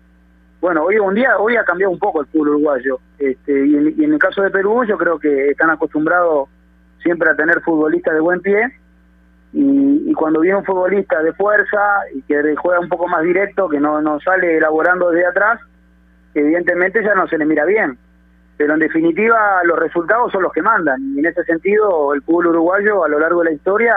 [0.62, 3.94] Bueno, hoy un día hoy ha cambiado un poco el fútbol uruguayo, este, y, en,
[3.98, 6.50] y en el caso de Perú yo creo que están acostumbrados
[7.02, 8.70] siempre a tener futbolistas de buen pie,
[9.54, 11.80] y, y cuando viene un futbolista de fuerza
[12.14, 15.60] y que juega un poco más directo, que no, no sale elaborando desde atrás,
[16.34, 17.98] evidentemente ya no se le mira bien.
[18.58, 22.48] Pero en definitiva los resultados son los que mandan y en ese sentido el fútbol
[22.48, 23.96] uruguayo a lo largo de la historia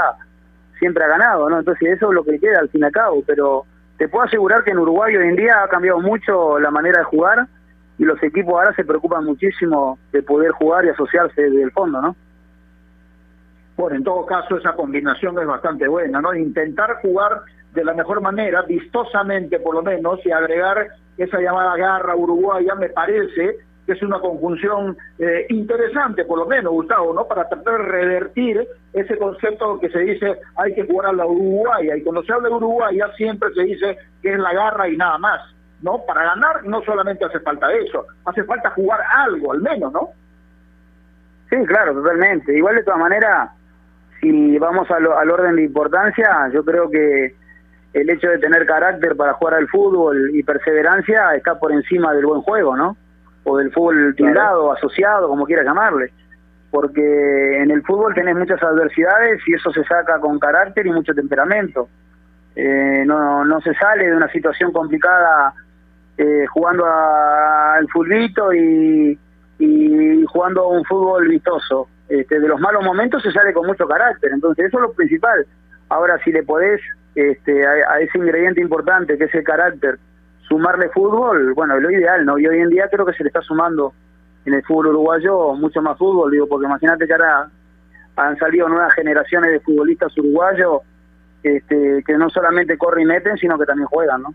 [0.79, 1.59] siempre ha ganado, ¿no?
[1.59, 3.65] Entonces eso es lo que queda al fin y al cabo, pero
[3.99, 7.05] te puedo asegurar que en Uruguay hoy en día ha cambiado mucho la manera de
[7.05, 7.47] jugar
[7.99, 12.01] y los equipos ahora se preocupan muchísimo de poder jugar y asociarse desde el fondo,
[12.01, 12.17] ¿no?
[13.83, 16.33] Bueno, en todo caso esa combinación es bastante buena, ¿no?
[16.33, 17.41] Intentar jugar
[17.75, 22.91] de la mejor manera, vistosamente por lo menos, y agregar esa llamada garra uruguaya, me
[22.91, 27.27] parece que es una conjunción eh, interesante, por lo menos, Gustavo, ¿no?
[27.27, 31.97] Para tratar de revertir ese concepto que se dice hay que jugar a la uruguaya,
[31.97, 35.19] y cuando se habla de uruguaya siempre se dice que es la garra y nada
[35.19, 35.41] más,
[35.81, 36.07] ¿no?
[36.07, 40.11] Para ganar no solamente hace falta eso, hace falta jugar algo, al menos, ¿no?
[41.51, 42.57] Sí, claro, totalmente.
[42.57, 43.51] Igual de todas maneras,
[44.23, 47.35] si vamos a al orden de importancia, yo creo que
[47.93, 52.25] el hecho de tener carácter para jugar al fútbol y perseverancia está por encima del
[52.25, 52.97] buen juego, ¿no?
[53.45, 56.13] O del fútbol tildado, asociado, como quieras llamarle.
[56.71, 61.13] Porque en el fútbol tenés muchas adversidades y eso se saca con carácter y mucho
[61.13, 61.89] temperamento.
[62.55, 65.53] Eh, no, no se sale de una situación complicada
[66.17, 69.19] eh, jugando a- al fulbito y,
[69.59, 71.89] y jugando un fútbol vistoso.
[72.13, 75.47] Este, de los malos momentos se sale con mucho carácter, entonces eso es lo principal.
[75.89, 76.79] Ahora, si le podés
[77.15, 79.99] este, a, ese ingrediente importante que es el carácter,
[80.47, 82.37] sumarle fútbol, bueno, es lo ideal, ¿no?
[82.39, 83.95] Y hoy en día creo que se le está sumando
[84.45, 87.49] en el fútbol uruguayo mucho más fútbol, digo, porque imagínate que ahora
[88.17, 90.83] han salido nuevas generaciones de futbolistas uruguayos
[91.43, 94.35] este, que no solamente corren y meten, sino que también juegan, ¿no?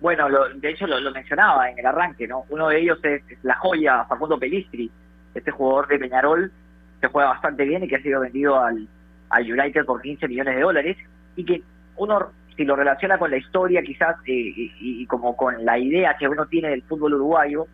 [0.00, 2.44] Bueno, lo- de hecho lo, lo mencionaba en el arranque, ¿no?
[2.50, 4.90] Uno de ellos es, es la joya Facundo Pelistri,
[5.34, 6.52] este jugador de Peñarol
[7.00, 8.88] que juega bastante bien y que ha sido vendido al,
[9.30, 10.96] al United por 15 millones de dólares
[11.36, 11.62] y que
[11.96, 16.28] uno, si lo relaciona con la historia quizás eh, y, como con la idea que
[16.28, 17.66] uno tiene del fútbol uruguayo,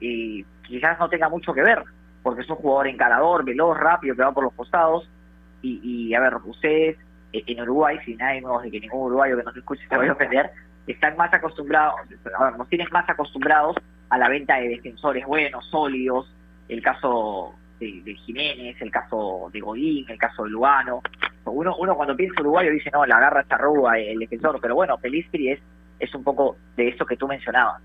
[0.00, 1.82] eh, quizás no tenga mucho que ver,
[2.22, 5.08] porque es un jugador encarador, veloz, rápido, que va por los costados
[5.60, 6.96] y, y a ver, ustedes
[7.32, 10.12] eh, en Uruguay, si nadie no, de que ningún uruguayo que nos escuche se vaya
[10.12, 10.50] a ofender,
[10.86, 11.94] están más acostumbrados,
[12.38, 13.76] a ver, nos tienen más acostumbrados
[14.08, 16.32] a la venta de defensores buenos, sólidos,
[16.72, 21.02] el caso de, Jiménez, el caso de Godín, el caso de Lugano.
[21.44, 25.50] Uno, uno cuando piensa uruguayo dice, no, la agarra charrúa el defensor, pero bueno, Pelistri
[25.50, 25.60] es,
[25.98, 27.82] es un poco de eso que tú mencionabas.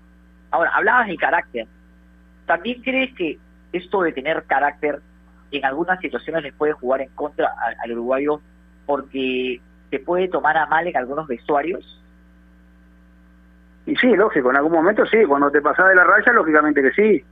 [0.50, 1.66] Ahora, hablabas de carácter.
[2.46, 3.38] ¿También crees que
[3.72, 5.00] esto de tener carácter
[5.50, 8.40] en algunas situaciones le puede jugar en contra al, al uruguayo
[8.86, 9.60] porque
[9.90, 12.02] se puede tomar a mal en algunos vestuarios?
[13.84, 16.92] Y sí, lógico, en algún momento sí, cuando te pasás de la raya, lógicamente que
[16.92, 17.24] sí.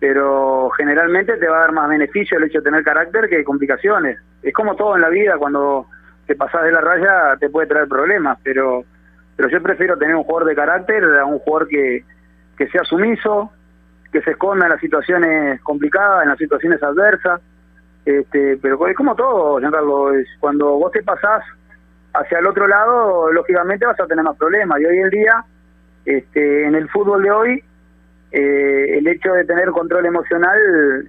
[0.00, 4.18] Pero generalmente te va a dar más beneficio el hecho de tener carácter que complicaciones.
[4.42, 5.86] Es como todo en la vida, cuando
[6.26, 8.84] te pasás de la raya te puede traer problemas, pero
[9.36, 12.04] pero yo prefiero tener un jugador de carácter un jugador que,
[12.56, 13.50] que sea sumiso,
[14.12, 17.40] que se esconda en las situaciones complicadas, en las situaciones adversas.
[18.04, 21.42] Este, pero es como todo, Jean Carlos, es cuando vos te pasás
[22.12, 24.80] hacia el otro lado, lógicamente vas a tener más problemas.
[24.80, 25.44] Y hoy en día,
[26.04, 27.64] este, en el fútbol de hoy,
[28.36, 30.58] eh, el hecho de tener control emocional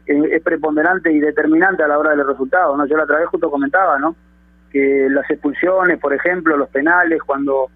[0.06, 2.78] es, es preponderante y determinante a la hora del resultado.
[2.78, 2.86] ¿no?
[2.86, 4.16] Yo la otra vez justo comentaba, ¿no?
[4.72, 7.72] Que las expulsiones, por ejemplo, los penales, cuando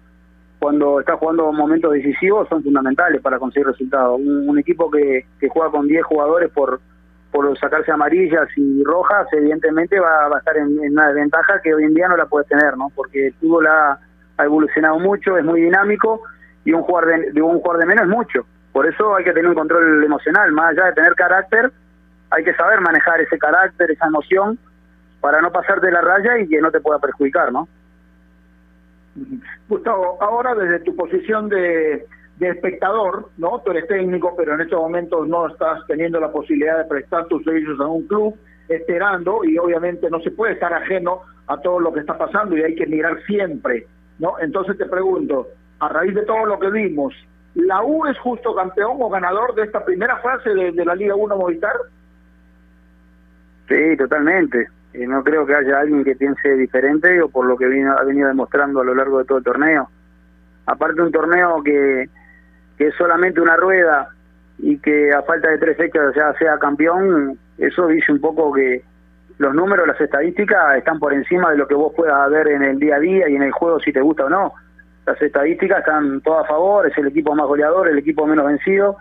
[0.60, 4.20] cuando está jugando momentos decisivos son fundamentales para conseguir resultados.
[4.20, 6.80] Un, equipo que, que juega con 10 jugadores por,
[7.32, 11.84] por sacarse amarillas y rojas, evidentemente va, va a estar en, una desventaja que hoy
[11.84, 12.92] en día no la puede tener, ¿no?
[12.94, 13.98] Porque el fútbol ha,
[14.36, 16.22] ha evolucionado mucho, es muy dinámico
[16.64, 18.46] y un jugador de, de, un jugador de menos es mucho.
[18.72, 21.70] Por eso hay que tener un control emocional, más allá de tener carácter,
[22.30, 24.58] hay que saber manejar ese carácter, esa emoción,
[25.20, 27.68] para no pasarte la raya y que no te pueda perjudicar, ¿no?
[29.68, 32.06] Gustavo, ahora desde tu posición de,
[32.36, 33.60] de, espectador, ¿no?
[33.60, 37.42] Tú eres técnico, pero en estos momentos no estás teniendo la posibilidad de prestar tus
[37.44, 38.36] servicios a un club,
[38.68, 42.62] esperando, y obviamente no se puede estar ajeno a todo lo que está pasando y
[42.62, 43.86] hay que mirar siempre,
[44.20, 44.38] ¿no?
[44.38, 45.48] Entonces te pregunto,
[45.80, 47.12] a raíz de todo lo que vimos,
[47.54, 51.36] ¿la U es justo campeón o ganador de esta primera fase de, la Liga 1
[51.36, 51.74] Movistar?
[53.68, 57.66] Sí, totalmente eh, no creo que haya alguien que piense diferente o por lo que
[57.66, 59.88] vino, ha venido demostrando a lo largo de todo el torneo.
[60.66, 62.08] Aparte un torneo que,
[62.76, 64.08] que es solamente una rueda
[64.58, 68.82] y que a falta de tres fechas ya sea campeón, eso dice un poco que
[69.38, 72.78] los números, las estadísticas están por encima de lo que vos puedas ver en el
[72.78, 74.52] día a día y en el juego si te gusta o no.
[75.06, 78.96] Las estadísticas están todas a favor, es el equipo más goleador, el equipo menos vencido.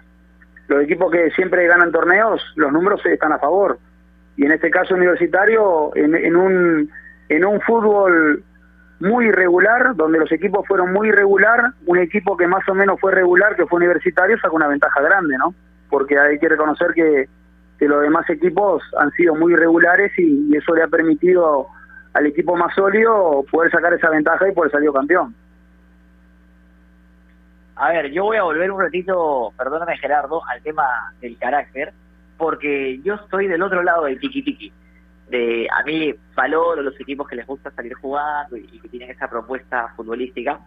[0.68, 3.80] Los equipos que siempre ganan torneos, los números están a favor.
[4.38, 6.90] Y en este caso universitario en, en, un
[7.28, 8.44] en un fútbol
[9.00, 13.14] muy irregular donde los equipos fueron muy irregular un equipo que más o menos fue
[13.14, 15.54] regular que fue universitario sacó una ventaja grande no
[15.90, 17.30] porque hay que reconocer que,
[17.78, 21.68] que los demás equipos han sido muy irregulares y, y, eso le ha permitido
[22.14, 25.34] al equipo más sólido poder sacar esa ventaja y poder salir campeón
[27.80, 31.94] a ver yo voy a volver un ratito perdóname Gerardo al tema del carácter
[32.38, 34.72] porque yo estoy del otro lado del tiki tiki.
[35.30, 39.12] De, a mí valoro los equipos que les gusta salir jugando y, y, que tienen
[39.12, 40.60] esa propuesta futbolística,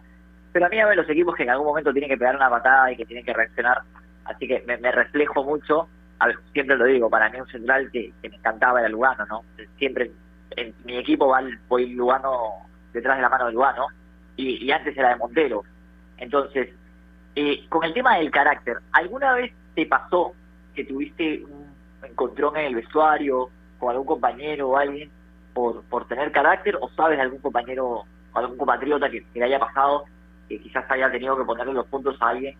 [0.53, 2.49] pero a mí a ver los equipos que en algún momento tienen que pegar una
[2.49, 3.79] patada y que tienen que reaccionar,
[4.23, 5.89] así que me, reflejo mucho,
[6.19, 9.41] a ver, siempre lo digo, para mí un central que, me encantaba era Lugano, ¿no?
[9.77, 10.11] Siempre
[10.51, 13.87] en mi equipo va voy Lugano detrás de la mano de Lugano
[14.37, 15.63] y, y antes era de Montero.
[16.17, 16.69] Entonces,
[17.35, 20.33] eh, con el tema del carácter, ¿alguna vez te pasó
[20.75, 21.73] que tuviste un
[22.03, 25.09] encontrón en el vestuario con algún compañero o alguien
[25.53, 29.45] por, por tener carácter o sabes de algún compañero o algún compatriota que, que le
[29.45, 30.05] haya pasado
[30.47, 32.55] que quizás haya tenido que ponerle los puntos a alguien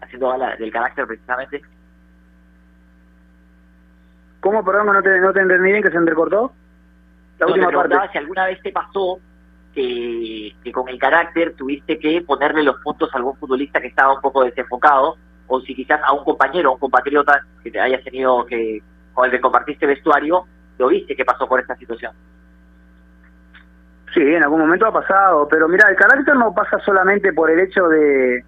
[0.00, 1.62] haciendo gala del carácter precisamente?
[4.40, 6.52] ¿Cómo, perdón, no te, no te entendí bien que se entrecortó?
[7.38, 8.12] La no, última parte.
[8.12, 9.18] si alguna vez te pasó
[9.74, 14.20] que, con el carácter tuviste que ponerle los puntos a algún futbolista que estaba un
[14.20, 15.16] poco desenfocado
[15.46, 19.30] o si quizás a un compañero, un compatriota que te hayas tenido que, con el
[19.30, 20.44] que compartiste vestuario,
[20.78, 22.12] lo viste que pasó por esta situación.
[24.14, 27.60] Sí, en algún momento ha pasado, pero mira, el carácter no pasa solamente por el
[27.60, 28.44] hecho de,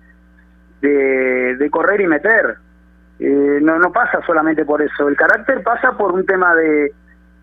[0.80, 2.56] de, de correr y meter,
[3.20, 6.92] eh, no, no pasa solamente por eso, el carácter pasa por un tema de,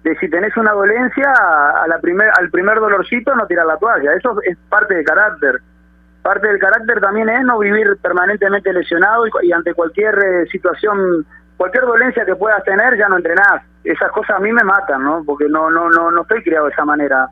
[0.03, 4.13] de si tenés una dolencia, a la primer, al primer dolorcito no tirar la toalla,
[4.13, 5.61] eso es parte del carácter
[6.21, 11.25] parte del carácter también es no vivir permanentemente lesionado y, y ante cualquier eh, situación,
[11.57, 13.63] cualquier dolencia que puedas tener, ya no entrenás.
[13.83, 15.23] Esas cosas a mí me matan, ¿no?
[15.25, 17.27] Porque no no no no estoy criado de esa manera.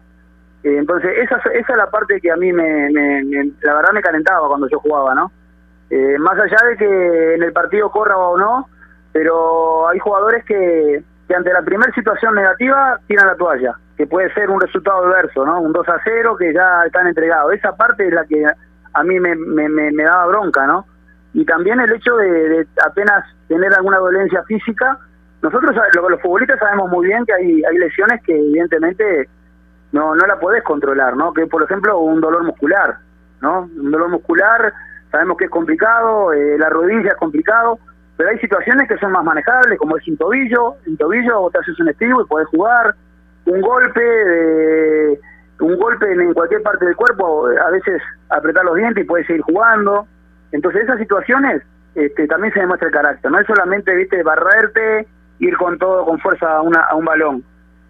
[0.64, 3.92] Eh, entonces, esa, esa es la parte que a mí me, me, me, la verdad
[3.94, 5.32] me calentaba cuando yo jugaba, ¿no?
[5.90, 8.68] Eh, más allá de que en el partido corra o no,
[9.14, 14.34] pero hay jugadores que, que ante la primera situación negativa tiran la toalla, que puede
[14.34, 15.60] ser un resultado adverso, ¿no?
[15.60, 17.54] Un 2 a 0 que ya están entregados.
[17.54, 18.46] Esa parte es la que
[18.94, 20.86] a mí me, me, me, daba bronca, ¿no?
[21.34, 24.98] Y también el hecho de, de, apenas tener alguna dolencia física,
[25.42, 25.76] nosotros
[26.10, 29.30] los futbolistas sabemos muy bien que hay, hay lesiones que evidentemente
[29.92, 31.34] no, no la podés controlar, ¿no?
[31.34, 32.98] Que por ejemplo un dolor muscular,
[33.42, 33.62] ¿no?
[33.62, 34.74] Un dolor muscular,
[35.12, 37.80] sabemos que es complicado, eh, la rodilla es complicado,
[38.18, 41.60] pero hay situaciones que son más manejables, como es un tobillo, un tobillo vos te
[41.60, 42.96] haces un estribo y podés jugar,
[43.46, 45.20] un golpe de
[45.60, 49.42] un golpe en cualquier parte del cuerpo, a veces apretar los dientes y puedes seguir
[49.42, 50.08] jugando.
[50.52, 51.64] Entonces esas situaciones
[51.96, 55.08] este, también se demuestra el carácter, no es solamente, viste, barrerte,
[55.40, 57.44] ir con todo, con fuerza a, una, a un balón.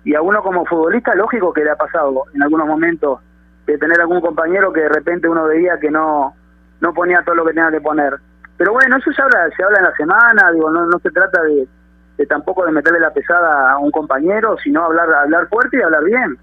[0.04, 3.20] Y a uno como futbolista, lógico que le ha pasado en algunos momentos
[3.66, 6.34] de tener algún compañero que de repente uno veía que no,
[6.80, 8.14] no ponía todo lo que tenía que poner.
[8.58, 11.42] Pero bueno, eso se habla, se habla en la semana, digo, no, no se trata
[11.44, 11.68] de,
[12.18, 16.04] de tampoco de meterle la pesada a un compañero, sino hablar, hablar fuerte y hablar
[16.04, 16.38] bien.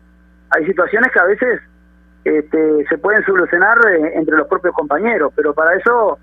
[0.51, 1.61] Hay situaciones que a veces
[2.25, 6.19] este, se pueden solucionar eh, entre los propios compañeros, pero para eso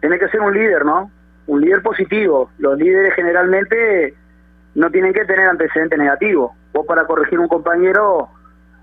[0.00, 1.10] tiene que ser un líder, ¿no?
[1.46, 2.50] Un líder positivo.
[2.58, 4.14] Los líderes generalmente
[4.76, 6.52] no tienen que tener antecedentes negativos.
[6.72, 8.28] Vos para corregir un compañero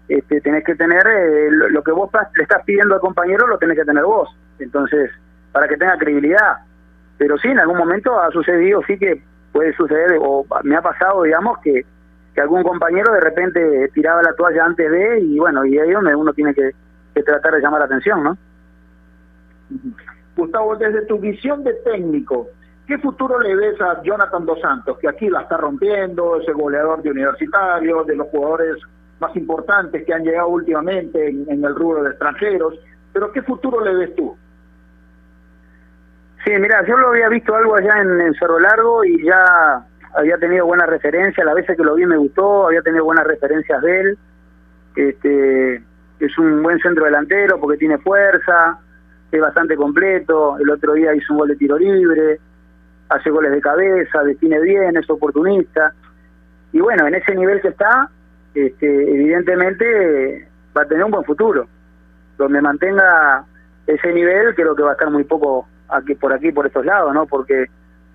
[0.08, 3.58] este, tenés que tener eh, lo, lo que vos le estás pidiendo al compañero, lo
[3.58, 4.30] tenés que tener vos.
[4.60, 5.10] Entonces,
[5.52, 6.58] para que tenga credibilidad.
[7.18, 9.22] Pero sí, en algún momento ha sucedido, sí que
[9.52, 11.86] puede suceder, o me ha pasado, digamos, que,
[12.34, 16.16] que algún compañero de repente tiraba la toalla antes de, y bueno, y ahí donde
[16.16, 16.72] uno tiene que,
[17.14, 18.38] que tratar de llamar la atención, ¿no?
[20.36, 22.48] Gustavo, desde tu visión de técnico,
[22.88, 26.56] ¿qué futuro le ves a Jonathan Dos Santos, que aquí la está rompiendo, es el
[26.56, 28.78] goleador de universitarios, de los jugadores
[29.20, 32.80] más importantes que han llegado últimamente en, en el rubro de extranjeros,
[33.14, 34.36] pero ¿qué futuro le ves tú?
[36.44, 39.86] Sí, mira, yo lo había visto algo allá en, en Cerro Largo y ya
[40.16, 43.82] había tenido buenas referencias, las veces que lo vi me gustó, había tenido buenas referencias
[43.82, 44.18] de él.
[44.96, 45.76] Este,
[46.20, 48.80] es un buen centro delantero porque tiene fuerza,
[49.32, 52.40] es bastante completo, el otro día hizo un gol de tiro libre,
[53.10, 55.94] hace goles de cabeza, define bien, es oportunista.
[56.74, 58.10] Y bueno, en ese nivel que está,
[58.54, 61.68] este, evidentemente va a tener un buen futuro.
[62.38, 63.46] Donde mantenga
[63.86, 67.14] ese nivel, creo que va a estar muy poco aquí por aquí, por estos lados,
[67.14, 67.26] ¿no?
[67.26, 67.66] Porque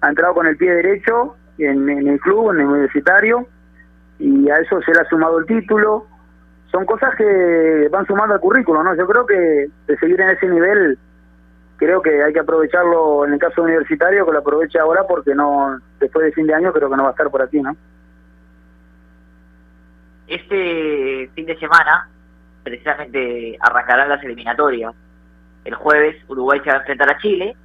[0.00, 3.46] ha entrado con el pie derecho en, en el club, en el universitario,
[4.18, 6.06] y a eso se le ha sumado el título.
[6.70, 8.94] Son cosas que van sumando al currículo, ¿no?
[8.94, 10.98] Yo creo que de seguir en ese nivel,
[11.76, 15.78] creo que hay que aprovecharlo en el caso universitario, que lo aproveche ahora porque no
[16.00, 17.76] después de fin de año creo que no va a estar por aquí, ¿no?
[20.26, 22.08] Este fin de semana,
[22.64, 24.92] precisamente arrancarán las eliminatorias.
[25.64, 27.56] El jueves Uruguay se va a enfrentar a Chile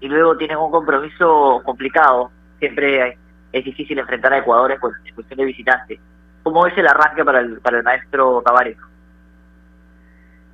[0.00, 2.30] y luego tienen un compromiso complicado.
[2.58, 3.18] Siempre
[3.52, 6.00] es difícil enfrentar a Ecuador en cuestión de visitante.
[6.42, 8.76] ¿Cómo es el arranque para el, para el maestro Tavares?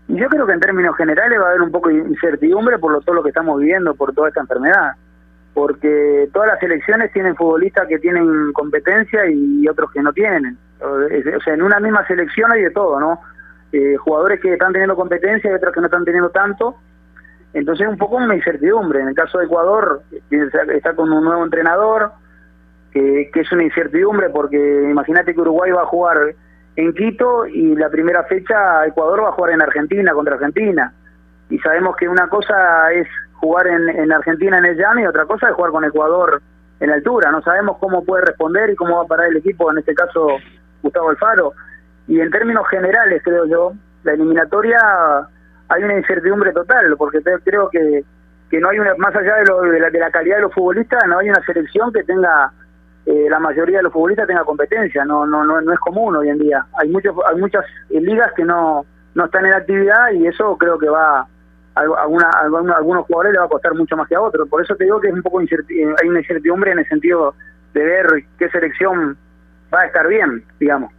[0.08, 3.00] Yo creo que en términos generales va a haber un poco de incertidumbre por lo,
[3.00, 4.92] todo lo que estamos viviendo, por toda esta enfermedad.
[5.54, 10.56] Porque todas las selecciones tienen futbolistas que tienen competencia y otros que no tienen.
[10.80, 13.20] O sea, en una misma selección hay de todo, ¿no?
[13.72, 16.76] Eh, jugadores que están teniendo competencia y otros que no están teniendo tanto.
[17.54, 19.00] Entonces un poco una incertidumbre.
[19.00, 22.12] En el caso de Ecuador está con un nuevo entrenador,
[22.92, 26.34] que, es una incertidumbre porque imagínate que Uruguay va a jugar
[26.76, 30.92] en Quito y la primera fecha Ecuador va a jugar en Argentina contra Argentina.
[31.50, 35.48] Y sabemos que una cosa es jugar en Argentina en el llano y otra cosa
[35.48, 36.40] es jugar con Ecuador
[36.82, 37.30] en altura.
[37.30, 40.28] No sabemos cómo puede responder y cómo va a parar el equipo, en este caso
[40.82, 41.52] Gustavo Alfaro.
[42.08, 43.72] Y en términos generales, creo yo,
[44.02, 45.28] la eliminatoria
[45.72, 48.04] hay una incertidumbre total, porque creo que,
[48.50, 50.54] que no hay una, más allá de, lo, de, la, de la calidad de los
[50.54, 52.52] futbolistas, no hay una selección que tenga
[53.06, 56.28] eh, la mayoría de los futbolistas tenga competencia, no, no, no, no es común hoy
[56.28, 56.64] en día.
[56.78, 60.88] Hay muchos, hay muchas ligas que no, no están en actividad y eso creo que
[60.88, 61.26] va a,
[61.74, 64.48] algunos jugadores le va a costar mucho más que a otros.
[64.48, 67.34] Por eso te digo que es un poco hay una incertidumbre en el sentido
[67.74, 68.06] de ver
[68.38, 69.16] qué selección
[69.74, 70.92] va a estar bien, digamos.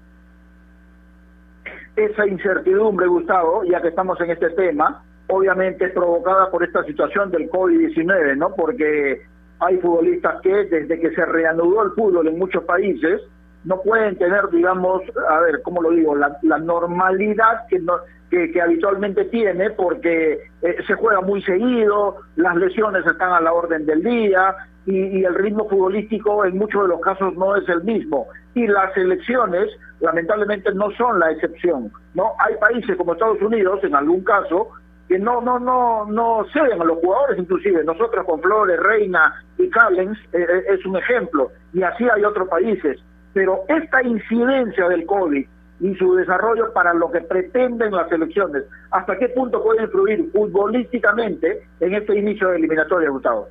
[1.95, 7.29] Esa incertidumbre, Gustavo, ya que estamos en este tema, obviamente es provocada por esta situación
[7.31, 8.55] del COVID-19, ¿no?
[8.55, 9.21] Porque
[9.59, 13.21] hay futbolistas que desde que se reanudó el fútbol en muchos países
[13.63, 17.93] no pueden tener, digamos, a ver, ¿cómo lo digo?, la, la normalidad que, no,
[18.29, 23.53] que, que, habitualmente tiene porque eh, se juega muy seguido, las lesiones están a la
[23.53, 24.55] orden del día
[24.85, 28.27] y, y el ritmo futbolístico en muchos de los casos no es el mismo.
[28.53, 29.69] Y las elecciones,
[29.99, 31.91] lamentablemente, no son la excepción.
[32.13, 34.69] no Hay países como Estados Unidos, en algún caso,
[35.07, 39.69] que no no no no ceden a los jugadores inclusive nosotros con Flores, Reina y
[39.69, 42.99] Callens eh, es un ejemplo y así hay otros países
[43.33, 45.45] pero esta incidencia del COVID
[45.81, 51.67] y su desarrollo para lo que pretenden las elecciones hasta qué punto puede influir futbolísticamente
[51.81, 53.49] en este inicio de eliminatoria Gustavo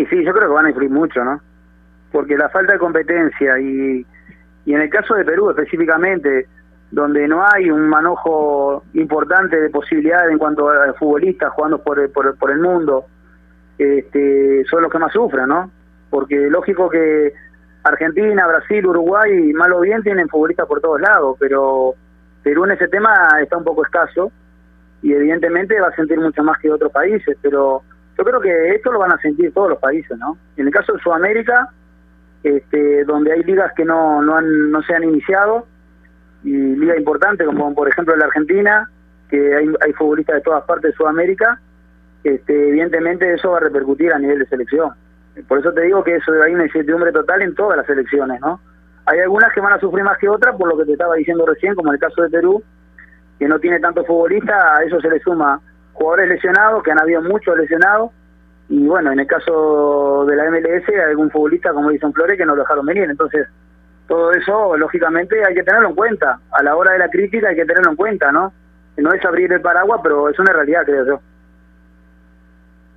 [0.00, 1.40] y sí yo creo que van a influir mucho no
[2.12, 4.06] porque la falta de competencia y
[4.64, 6.46] y en el caso de Perú específicamente
[6.90, 12.36] donde no hay un manojo importante de posibilidades en cuanto a futbolistas jugando por, por,
[12.38, 13.04] por el mundo,
[13.76, 15.70] este, son los que más sufren, ¿no?
[16.08, 17.34] Porque lógico que
[17.82, 21.94] Argentina, Brasil, Uruguay, mal o bien, tienen futbolistas por todos lados, pero
[22.42, 24.32] Perú en ese tema está un poco escaso
[25.02, 27.82] y evidentemente va a sentir mucho más que otros países, pero
[28.18, 30.36] yo creo que esto lo van a sentir todos los países, ¿no?
[30.56, 31.70] En el caso de Sudamérica,
[32.42, 35.66] este, donde hay ligas que no, no, han, no se han iniciado,
[36.42, 38.90] y liga importante, como por ejemplo la Argentina,
[39.30, 41.60] que hay, hay futbolistas de todas partes de Sudamérica,
[42.24, 44.90] este, evidentemente eso va a repercutir a nivel de selección.
[45.46, 48.60] Por eso te digo que eso hay una incertidumbre total en todas las selecciones, ¿no?
[49.06, 51.46] Hay algunas que van a sufrir más que otras, por lo que te estaba diciendo
[51.46, 52.62] recién, como el caso de Perú,
[53.38, 55.60] que no tiene tantos futbolistas, a eso se le suma
[55.98, 58.12] jugadores lesionados, que han habido muchos lesionados,
[58.68, 62.54] y bueno, en el caso de la MLS algún futbolista como dicen Flores que no
[62.54, 63.48] lo dejaron venir, entonces
[64.06, 67.56] todo eso lógicamente hay que tenerlo en cuenta, a la hora de la crítica hay
[67.56, 68.52] que tenerlo en cuenta, ¿no?
[68.96, 71.20] No es abrir el paraguas, pero es una realidad, creo yo.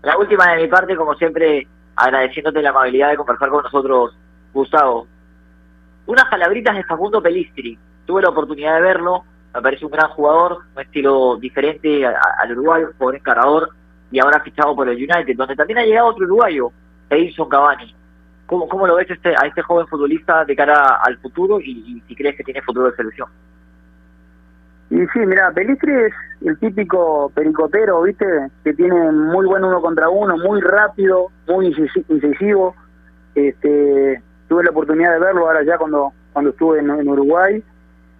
[0.01, 4.17] La última de mi parte, como siempre, agradeciéndote la amabilidad de conversar con nosotros,
[4.51, 5.07] Gustavo.
[6.07, 7.77] Unas palabritas de Facundo Pelistri.
[8.05, 9.23] Tuve la oportunidad de verlo,
[9.53, 13.69] me parece un gran jugador, un estilo diferente al Uruguay, un jugador encarador,
[14.11, 16.71] y ahora fichado por el United, donde también ha llegado otro uruguayo,
[17.09, 17.95] Edison Cavani.
[18.45, 22.15] ¿Cómo, ¿Cómo lo ves este, a este joven futbolista de cara al futuro y, si
[22.15, 23.29] crees que tiene futuro de selección?
[24.89, 26.13] Y sí, mira, Pelistri es
[26.45, 28.25] el típico pericotero, ¿viste?
[28.65, 31.73] Que tiene muy buen uno contra uno, muy rápido, muy
[32.09, 32.75] incisivo.
[33.33, 37.63] Este, tuve la oportunidad de verlo ahora ya cuando cuando estuve en, en Uruguay,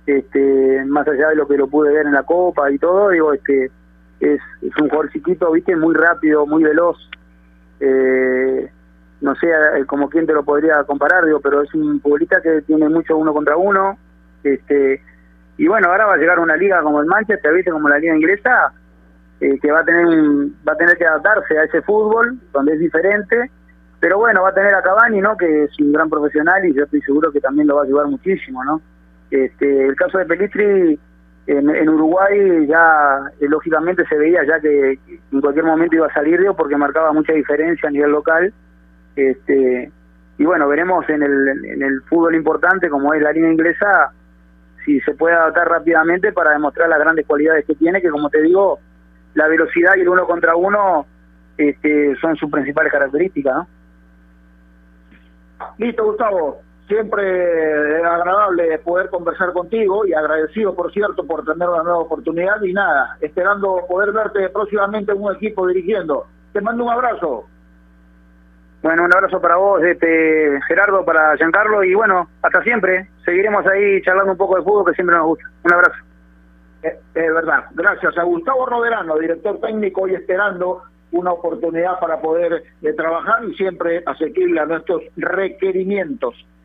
[0.06, 3.34] este, más allá de lo que lo pude ver en la Copa y todo, digo,
[3.34, 3.72] este,
[4.20, 6.98] es, un jugador chiquito, viste, muy rápido, muy veloz.
[7.80, 8.70] Eh,
[9.22, 12.62] no sé eh, como quién te lo podría comparar, digo, pero es un futbolista que
[12.62, 13.98] tiene mucho uno contra uno.
[14.44, 15.02] Este,
[15.58, 18.16] y bueno, ahora va a llegar una liga como el Manchester, viste, como la liga
[18.16, 18.74] inglesa,
[19.40, 20.08] eh, que va a tener
[20.68, 23.52] va a tener que adaptarse a ese fútbol, donde es diferente.
[24.00, 25.38] Pero bueno, va a tener a Cavani, ¿no?
[25.38, 28.08] Que es un gran profesional y yo estoy seguro que también lo va a ayudar
[28.08, 28.82] muchísimo, ¿no?
[29.32, 31.00] Este, el caso de Pelistri
[31.48, 35.00] en, Uruguay ya eh, lógicamente se veía ya que
[35.32, 38.54] en cualquier momento iba a salir Dios porque marcaba mucha diferencia a nivel local.
[39.16, 39.92] Este
[40.38, 44.12] y bueno veremos en el, en el fútbol importante como es la línea inglesa
[44.86, 48.42] si se puede adaptar rápidamente para demostrar las grandes cualidades que tiene que como te
[48.42, 48.80] digo
[49.36, 51.06] la velocidad y el uno contra uno
[51.58, 53.68] este, son sus principales características
[55.78, 61.84] listo Gustavo siempre es agradable poder conversar contigo y agradecido, por cierto, por tener una
[61.84, 66.26] nueva oportunidad y nada, esperando poder verte próximamente en un equipo dirigiendo.
[66.54, 67.46] Te mando un abrazo.
[68.82, 73.08] Bueno, un abrazo para vos, este Gerardo, para Giancarlo y bueno, hasta siempre.
[73.24, 75.46] Seguiremos ahí charlando un poco de fútbol que siempre nos gusta.
[75.64, 76.04] Un abrazo.
[76.82, 77.66] Es, verdad.
[77.74, 83.54] Gracias a Gustavo Roderano, director técnico, y esperando una oportunidad para poder eh, trabajar y
[83.54, 86.34] siempre asequible a nuestros requerimientos.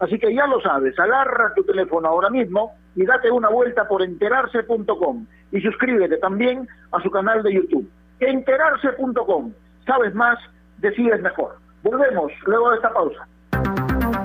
[0.00, 4.02] Así que ya lo sabes, agarra tu teléfono ahora mismo y date una vuelta por
[4.02, 7.88] enterarse.com y suscríbete también a su canal de YouTube.
[8.18, 9.52] Enterarse.com.
[9.86, 10.38] Sabes más,
[10.78, 11.56] decides mejor.
[11.82, 13.89] Volvemos luego de esta pausa.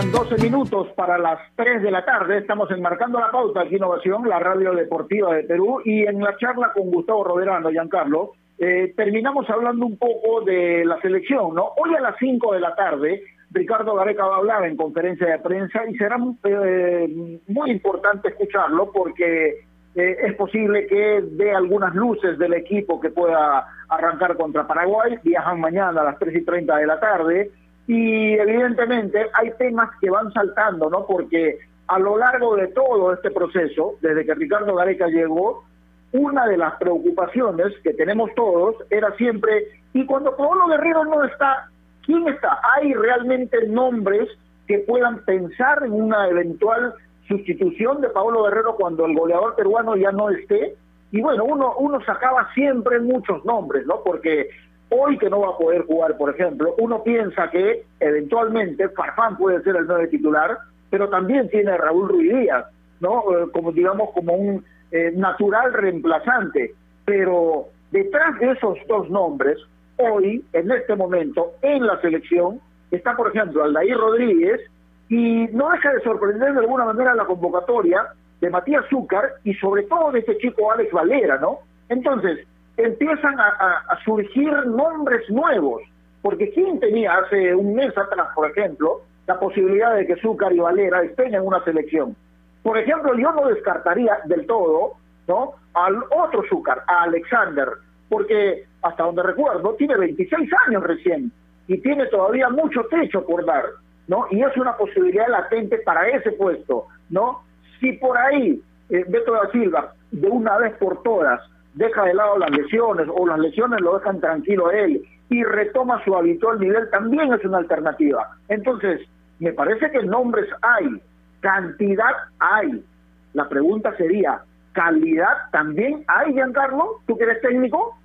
[0.00, 2.38] Faltan 12 minutos para las 3 de la tarde.
[2.38, 6.72] Estamos enmarcando la pauta aquí Innovación, la radio deportiva de Perú, y en la charla
[6.72, 11.72] con Gustavo Roderano, Giancarlo, eh, terminamos hablando un poco de la selección, ¿no?
[11.76, 15.38] Hoy a las 5 de la tarde Ricardo Gareca va a hablar en conferencia de
[15.38, 19.64] prensa y será eh, muy importante escucharlo porque
[19.96, 25.18] eh, es posible que dé algunas luces del equipo que pueda arrancar contra Paraguay.
[25.22, 27.50] Viajan mañana a las 3 y 30 de la tarde
[27.86, 31.06] y evidentemente hay temas que van saltando, ¿no?
[31.06, 31.58] Porque
[31.88, 35.64] a lo largo de todo este proceso, desde que Ricardo Gareca llegó,
[36.12, 41.68] una de las preocupaciones que tenemos todos era siempre, y cuando Pablo Guerrero no está,
[42.04, 42.58] ¿quién está?
[42.76, 44.28] ¿Hay realmente nombres
[44.66, 46.94] que puedan pensar en una eventual
[47.26, 50.76] sustitución de Pablo Guerrero cuando el goleador peruano ya no esté?
[51.12, 54.02] Y bueno, uno, uno sacaba siempre muchos nombres, ¿no?
[54.04, 54.48] Porque
[54.90, 59.62] hoy que no va a poder jugar, por ejemplo, uno piensa que eventualmente Farfán puede
[59.62, 60.58] ser el nuevo titular,
[60.90, 62.66] pero también tiene a Raúl Ruiz Díaz,
[63.00, 63.22] ¿no?
[63.32, 66.74] Eh, como digamos, como un eh, natural reemplazante.
[67.04, 69.58] Pero detrás de esos dos nombres,
[69.96, 72.60] hoy, en este momento, en la selección,
[72.90, 74.60] está, por ejemplo, Aldair Rodríguez,
[75.08, 78.06] y no deja de sorprender de alguna manera la convocatoria
[78.40, 81.58] de Matías Zúcar y sobre todo de este chico Alex Valera, ¿no?
[81.88, 82.46] Entonces,
[82.84, 85.82] empiezan a, surgir nombres nuevos,
[86.22, 90.58] porque ¿quién tenía hace un mes atrás, por ejemplo, la posibilidad de que Zúcar y
[90.58, 92.16] Valera estén en una selección?
[92.62, 94.94] Por ejemplo, yo no descartaría del todo,
[95.26, 95.54] ¿no?
[95.74, 97.68] Al otro Zúcar, a Alexander,
[98.08, 101.32] porque hasta donde recuerdo, tiene 26 años recién
[101.68, 103.64] y tiene todavía mucho techo por dar,
[104.08, 104.26] ¿no?
[104.30, 107.42] Y es una posibilidad latente para ese puesto, ¿no?
[107.78, 108.60] Si por ahí
[108.90, 111.40] eh, Beto da Silva, de una vez por todas,
[111.74, 116.02] deja de lado las lesiones o las lesiones lo dejan tranquilo a él y retoma
[116.04, 118.36] su habitual nivel, también es una alternativa.
[118.48, 119.00] Entonces,
[119.38, 121.00] me parece que nombres hay,
[121.40, 122.84] cantidad hay.
[123.32, 124.42] La pregunta sería,
[124.72, 127.00] ¿calidad también hay, Giancarlo?
[127.06, 127.96] ¿Tú que eres técnico?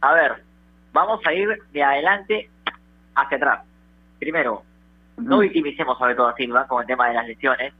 [0.00, 0.42] A ver,
[0.92, 2.50] vamos a ir de adelante
[3.14, 3.60] hacia atrás.
[4.18, 4.62] Primero,
[5.18, 7.72] no victimicemos a toda Silva con el tema de las lesiones,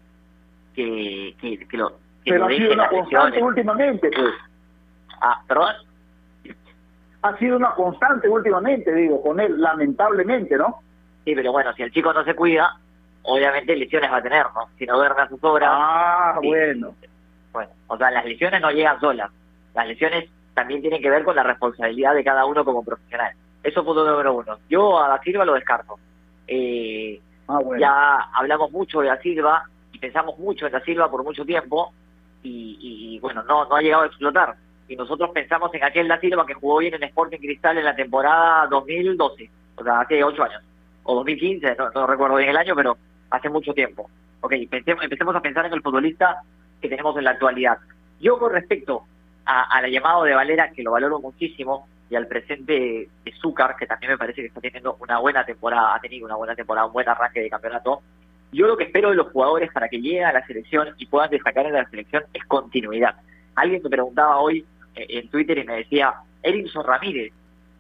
[0.74, 1.90] que, que, lo...
[2.24, 4.34] Que Pero ha sido una constante últimamente, pues.
[5.20, 5.74] Ah, perdón.
[7.22, 10.80] Ha sido una constante últimamente, digo, con él, lamentablemente, ¿no?
[11.24, 12.78] Sí, pero bueno, si el chico no se cuida,
[13.22, 14.68] obviamente lesiones va a tener, ¿no?
[14.78, 15.68] Si no duerme a sus horas.
[15.70, 16.94] Ah, bueno.
[17.52, 19.30] Bueno, o sea, las lesiones no llegan solas.
[19.74, 23.34] Las lesiones también tienen que ver con la responsabilidad de cada uno como profesional.
[23.62, 24.58] Eso es punto número uno.
[24.68, 25.98] Yo a Da Silva lo descarto.
[26.46, 31.22] Eh, ah, Ya hablamos mucho de Da Silva y pensamos mucho en Da Silva por
[31.22, 31.92] mucho tiempo
[32.42, 34.56] y, y, bueno, no, no ha llegado a explotar
[34.90, 37.94] y nosotros pensamos en aquel Da Silva que jugó bien en Sporting Cristal en la
[37.94, 40.60] temporada 2012, o sea, hace ocho años,
[41.04, 42.96] o 2015, no, recuerdo bien el año, pero
[43.30, 44.10] hace mucho tiempo.
[44.40, 46.42] Ok, pensemos, empecemos a pensar en el futbolista
[46.80, 47.78] que tenemos en la actualidad.
[48.20, 49.04] Yo con respecto
[49.44, 53.86] a, la llamado de Valera, que lo valoro muchísimo, y al presente de Zúcar, que
[53.86, 56.92] también me parece que está teniendo una buena temporada, ha tenido una buena temporada, un
[56.92, 58.02] buen arranque de campeonato,
[58.50, 61.30] yo lo que espero de los jugadores para que lleguen a la selección y puedan
[61.30, 63.14] destacar en la selección es continuidad.
[63.54, 67.32] Alguien me preguntaba hoy en Twitter y me decía, Erinson Ramírez.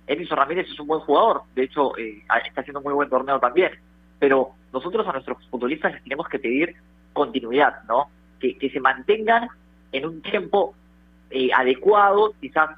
[0.06, 3.38] Erinson Ramírez es un buen jugador, de hecho eh, está haciendo un muy buen torneo
[3.38, 3.72] también,
[4.18, 6.74] pero nosotros a nuestros futbolistas les tenemos que pedir
[7.12, 8.10] continuidad, ¿no?
[8.40, 9.48] Que, se mantengan
[9.92, 10.74] en un tiempo
[11.30, 12.70] eh, adecuado, quizás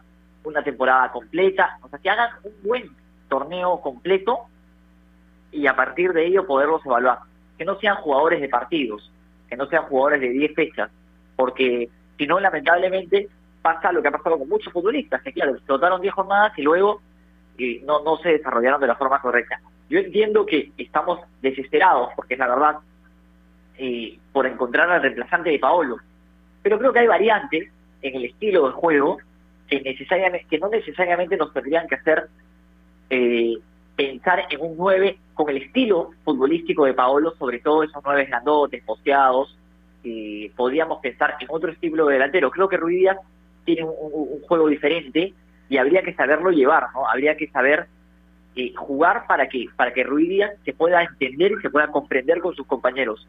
[0.44, 2.90] una temporada completa, o sea, que hagan un buen
[3.28, 4.40] torneo completo
[5.52, 7.20] y a partir de ello poderlos evaluar.
[7.56, 9.10] Que no sean jugadores de partidos,
[9.48, 10.90] que no sean jugadores de 10 fechas,
[11.36, 13.28] porque si no, lamentablemente,
[13.62, 17.00] pasa lo que ha pasado con muchos futbolistas, que claro, explotaron 10 jornadas y luego
[17.58, 19.60] eh, no, no se desarrollaron de la forma correcta.
[19.88, 22.78] Yo entiendo que estamos desesperados, porque es la verdad,
[23.78, 25.96] eh, por encontrar al reemplazante de Paolo,
[26.62, 27.70] pero creo que hay variantes
[28.02, 29.18] en el estilo de juego
[29.68, 32.28] que, necesariamente, que no necesariamente nos tendrían que hacer
[33.10, 33.58] eh,
[33.96, 38.82] pensar en un 9 con el estilo futbolístico de Paolo, sobre todo esos 9 grandotes,
[38.84, 39.56] posteados,
[40.04, 42.50] eh, podríamos pensar en otro estilo de delantero.
[42.50, 43.08] Creo que Ruiz
[43.64, 45.32] tiene un, juego diferente
[45.68, 47.08] y habría que saberlo llevar, ¿no?
[47.08, 47.86] Habría que saber
[48.54, 52.40] eh, jugar para que para que Ruiz Díaz se pueda entender y se pueda comprender
[52.40, 53.26] con sus compañeros.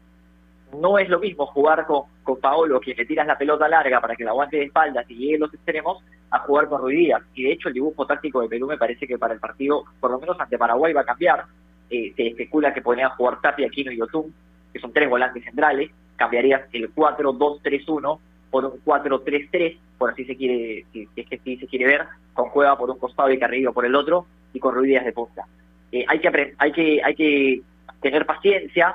[0.78, 4.16] No es lo mismo jugar con, con Paolo, que le tiras la pelota larga para
[4.16, 7.22] que la aguante de espaldas y llegue los extremos, a jugar con Ruiz Díaz.
[7.34, 10.10] Y de hecho el dibujo táctico de Perú me parece que para el partido, por
[10.10, 11.44] lo menos ante Paraguay, va a cambiar.
[11.88, 14.34] Eh, se especula que podrían jugar Tapia, Aquino y Yotun,
[14.72, 15.90] que son tres volantes centrales.
[16.16, 18.18] Cambiarías el 4-2-3-1
[18.54, 22.78] por un 4-3-3, por así se quiere, si, es que se quiere ver, con Cueva
[22.78, 25.44] por un costado y Carrillo por el otro, y con Ruidías de punta.
[25.90, 27.62] Eh, hay que hay que hay que
[28.00, 28.94] tener paciencia,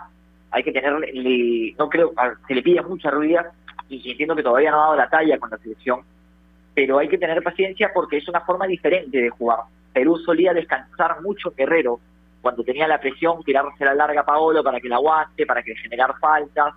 [0.49, 0.93] hay que tener,
[1.78, 2.14] no creo,
[2.47, 3.47] se le pide mucha Ruidías,
[3.89, 6.03] y entiendo que todavía no ha dado la talla con la selección,
[6.74, 9.60] pero hay que tener paciencia porque es una forma diferente de jugar.
[9.91, 11.99] Perú solía descansar mucho Guerrero
[12.41, 15.76] cuando tenía la presión, tirarse la larga a Paolo para que la aguante, para que
[15.76, 16.76] generar faltas,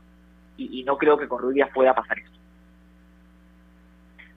[0.57, 2.42] y, y no creo que con Ruiz pueda pasar eso.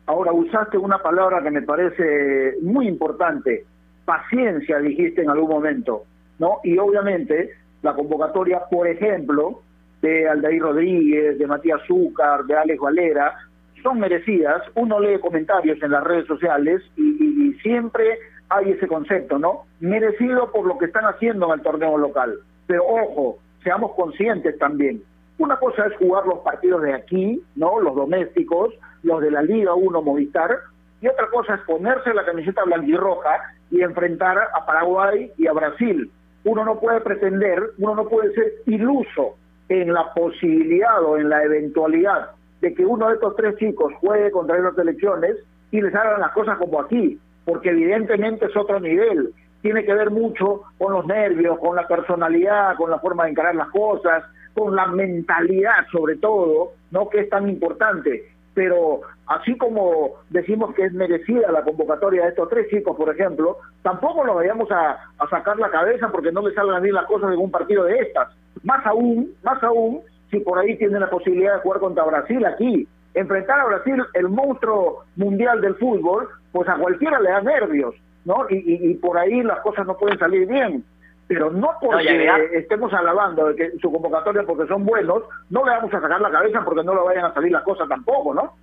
[0.07, 3.65] Ahora usaste una palabra que me parece muy importante,
[4.05, 6.03] paciencia dijiste en algún momento,
[6.39, 6.59] ¿no?
[6.63, 7.51] Y obviamente
[7.81, 9.61] la convocatoria, por ejemplo,
[10.01, 13.33] de Aldair Rodríguez, de Matías Zúcar, de Alex Valera,
[13.81, 14.61] son merecidas.
[14.75, 18.17] Uno lee comentarios en las redes sociales y, y- y siempre
[18.49, 19.63] hay ese concepto, ¿no?
[19.79, 22.35] Merecido por lo que están haciendo en el torneo local.
[22.67, 25.01] Pero ojo, seamos conscientes también.
[25.37, 27.79] Una cosa es jugar los partidos de aquí, ¿no?
[27.79, 28.73] Los domésticos,
[29.03, 30.59] los de la Liga 1 Movistar,
[31.01, 36.09] y otra cosa es ponerse la camiseta blanquirroja y enfrentar a Paraguay y a Brasil.
[36.45, 39.35] Uno no puede pretender, uno no puede ser iluso
[39.67, 42.31] en la posibilidad o en la eventualidad
[42.61, 45.35] de que uno de estos tres chicos juegue contra esas selecciones
[45.71, 49.33] y les hagan las cosas como aquí, porque evidentemente es otro nivel.
[49.61, 53.55] Tiene que ver mucho con los nervios, con la personalidad, con la forma de encarar
[53.55, 54.23] las cosas,
[54.55, 57.09] con la mentalidad sobre todo, ¿no?
[57.09, 58.23] Que es tan importante.
[58.55, 63.57] Pero así como decimos que es merecida la convocatoria de estos tres chicos, por ejemplo,
[63.83, 64.97] tampoco nos vayamos a,
[65.29, 68.29] sacar la cabeza porque no les salgan bien las cosas en un partido de estas.
[68.63, 70.01] Más aún, más aún,
[70.31, 72.87] si por ahí tienen la posibilidad de jugar contra Brasil aquí.
[73.13, 78.45] Enfrentar a Brasil, el monstruo mundial del fútbol, pues a cualquiera le da nervios, ¿no?
[78.49, 80.83] Y- y por ahí las cosas no pueden salir bien.
[81.27, 85.71] Pero no porque agregar- estemos alabando de que su convocatoria porque son buenos, no le
[85.71, 88.53] vamos a sacar la cabeza porque no le vayan a salir las cosas tampoco, ¿no?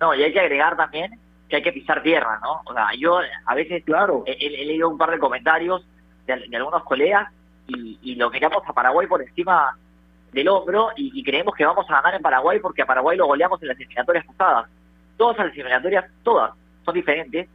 [0.00, 1.12] No, y hay que agregar también
[1.48, 2.60] que hay que pisar tierra, ¿no?
[2.66, 4.22] O sea, yo a veces claro.
[4.26, 5.82] he, he- he leído un par de comentarios
[6.26, 7.32] de, de algunos colegas
[7.66, 9.74] y, y lo miramos a Paraguay por encima
[10.32, 13.26] del hombro y, y creemos que vamos a ganar en Paraguay porque a Paraguay lo
[13.26, 14.68] goleamos en las eliminatorias pasadas.
[15.16, 16.52] Todas las eliminatorias, todas,
[16.84, 17.48] son diferentes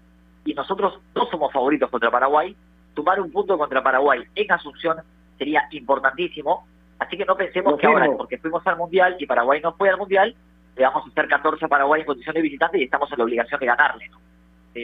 [0.44, 2.56] y nosotros no somos favoritos contra Paraguay.
[2.96, 4.98] Sumar un punto contra Paraguay en Asunción
[5.38, 6.68] sería importantísimo.
[7.00, 9.90] Así que no pensemos Lo que ahora, porque fuimos al Mundial y Paraguay no fue
[9.90, 10.36] al Mundial,
[10.76, 13.24] le vamos a hacer 14 a Paraguay en condición de visitante y estamos en la
[13.24, 14.20] obligación de ganarle, ¿no?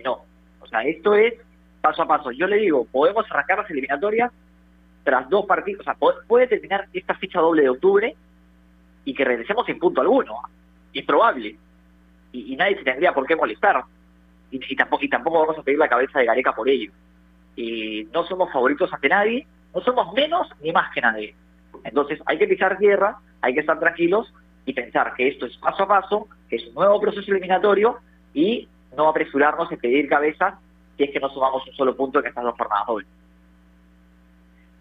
[0.03, 0.21] No.
[0.61, 1.33] O sea, esto es
[1.81, 2.31] paso a paso.
[2.31, 4.31] Yo le digo, podemos arrancar las eliminatorias
[5.03, 5.81] tras dos partidos.
[5.81, 5.95] O sea,
[6.27, 8.15] puede terminar esta fecha doble de octubre
[9.05, 10.41] y que regresemos sin punto alguno.
[10.93, 11.55] Es probable.
[12.31, 13.83] Y, y nadie se tendría por qué molestar.
[14.51, 16.91] Y, y tampoco, y tampoco vamos a pedir la cabeza de Gareca por ello.
[17.55, 21.35] Y no somos favoritos ante nadie, no somos menos ni más que nadie.
[21.83, 24.33] Entonces hay que pisar tierra, hay que estar tranquilos
[24.65, 27.97] y pensar que esto es paso a paso, que es un nuevo proceso eliminatorio
[28.33, 30.59] y no apresurarnos en pedir cabeza
[30.97, 33.07] si es que no sumamos un solo punto en estas dos jornadas dobles.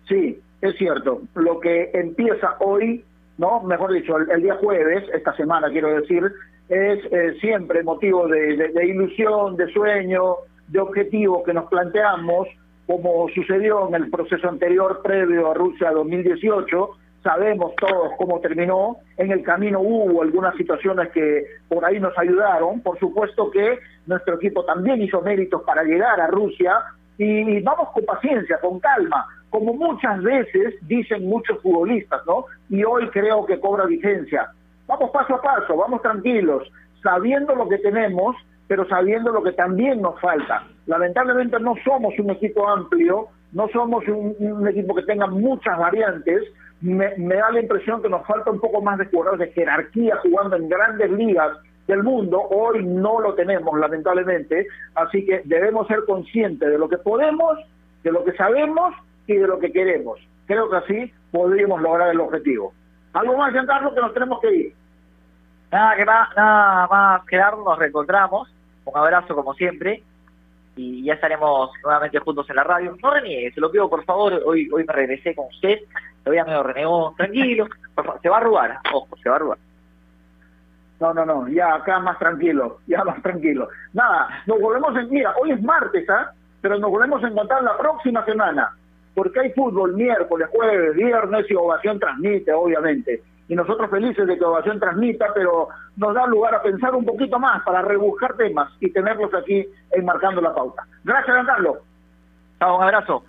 [0.08, 1.22] Sí, es cierto.
[1.34, 3.04] Lo que empieza hoy,
[3.36, 6.24] no, mejor dicho, el, día jueves, esta semana quiero decir,
[6.68, 10.36] es eh, siempre motivo de ilusión, de sueño,
[10.68, 12.48] de objetivo que nos planteamos,
[12.86, 16.90] como sucedió en el proceso anterior previo a Rusia 2018.
[17.22, 18.96] Sabemos todos cómo terminó.
[19.16, 22.80] En el camino hubo algunas situaciones que por ahí nos ayudaron.
[22.80, 26.72] Por supuesto que nuestro equipo también hizo méritos para llegar a Rusia
[27.18, 32.44] y vamos con paciencia, con calma, como muchas veces dicen muchos futbolistas, ¿no?
[32.70, 34.48] Y hoy creo que cobra vigencia.
[34.86, 36.70] Vamos paso a paso, vamos tranquilos,
[37.02, 38.36] sabiendo lo que tenemos,
[38.68, 40.62] pero sabiendo lo que también nos falta.
[40.86, 46.42] Lamentablemente no somos un equipo amplio, no somos un, equipo que tenga muchas variantes.
[46.80, 50.16] Me, me da la impresión que nos falta un poco más de jugadores de jerarquía
[50.22, 51.56] jugando en grandes ligas
[51.86, 52.40] del mundo.
[52.50, 54.66] Hoy no lo tenemos, lamentablemente.
[54.94, 57.58] Así que debemos ser conscientes de lo que podemos,
[58.04, 58.94] de lo que sabemos
[59.26, 60.20] y de lo que queremos.
[60.46, 62.72] Creo que así podríamos lograr el objetivo.
[63.14, 64.74] ¿Algo más, Giancarlo, que nos tenemos que ir?
[65.72, 68.48] Nada, que más, nada más, Gerardo, nos reencontramos.
[68.92, 70.02] Un abrazo como siempre.
[70.76, 72.96] Y ya estaremos nuevamente juntos en la radio.
[73.02, 74.40] No reniegue, se lo pido por favor.
[74.44, 75.78] Hoy hoy me regresé con usted.
[76.22, 77.14] Todavía me lo renegó.
[77.16, 77.66] Tranquilo.
[78.22, 78.78] Se va a arrugar.
[78.92, 79.58] Ojo, se va a arrugar.
[81.00, 83.68] No, no, no, ya acá más tranquilo, ya más tranquilo.
[83.92, 86.32] Nada, nos volvemos en, mira, hoy es martes, ¿ah?
[86.60, 88.76] Pero nos volvemos a encontrar la próxima semana,
[89.14, 93.22] porque hay fútbol miércoles, jueves, viernes y Ovación transmite, obviamente.
[93.48, 97.38] Y nosotros felices de que Ovación transmita, pero nos da lugar a pensar un poquito
[97.38, 100.82] más para rebuscar temas y tenerlos aquí enmarcando la pauta.
[101.02, 101.78] Gracias, Giancarlo.
[102.58, 103.24] Chao, un abrazo.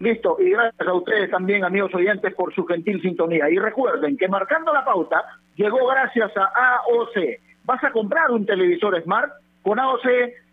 [0.00, 3.50] Listo, y gracias a ustedes también, amigos oyentes, por su gentil sintonía.
[3.50, 5.24] Y recuerden que marcando la pauta
[5.56, 7.40] llegó gracias a AOC.
[7.64, 9.30] ¿Vas a comprar un televisor Smart?
[9.62, 10.06] Con AOC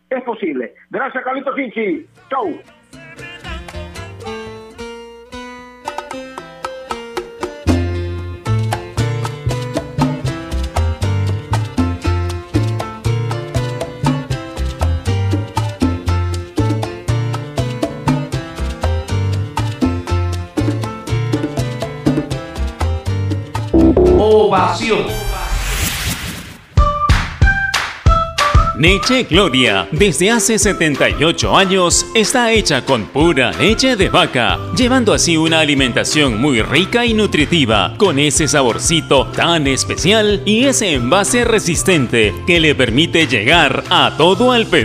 [0.10, 0.74] es posible.
[0.90, 2.06] Gracias, Carlito Finchi.
[2.30, 2.60] Chau.
[28.78, 35.38] Leche Gloria, desde hace 78 años, está hecha con pura leche de vaca, llevando así
[35.38, 42.34] una alimentación muy rica y nutritiva, con ese saborcito tan especial y ese envase resistente
[42.46, 44.84] que le permite llegar a todo el Perú.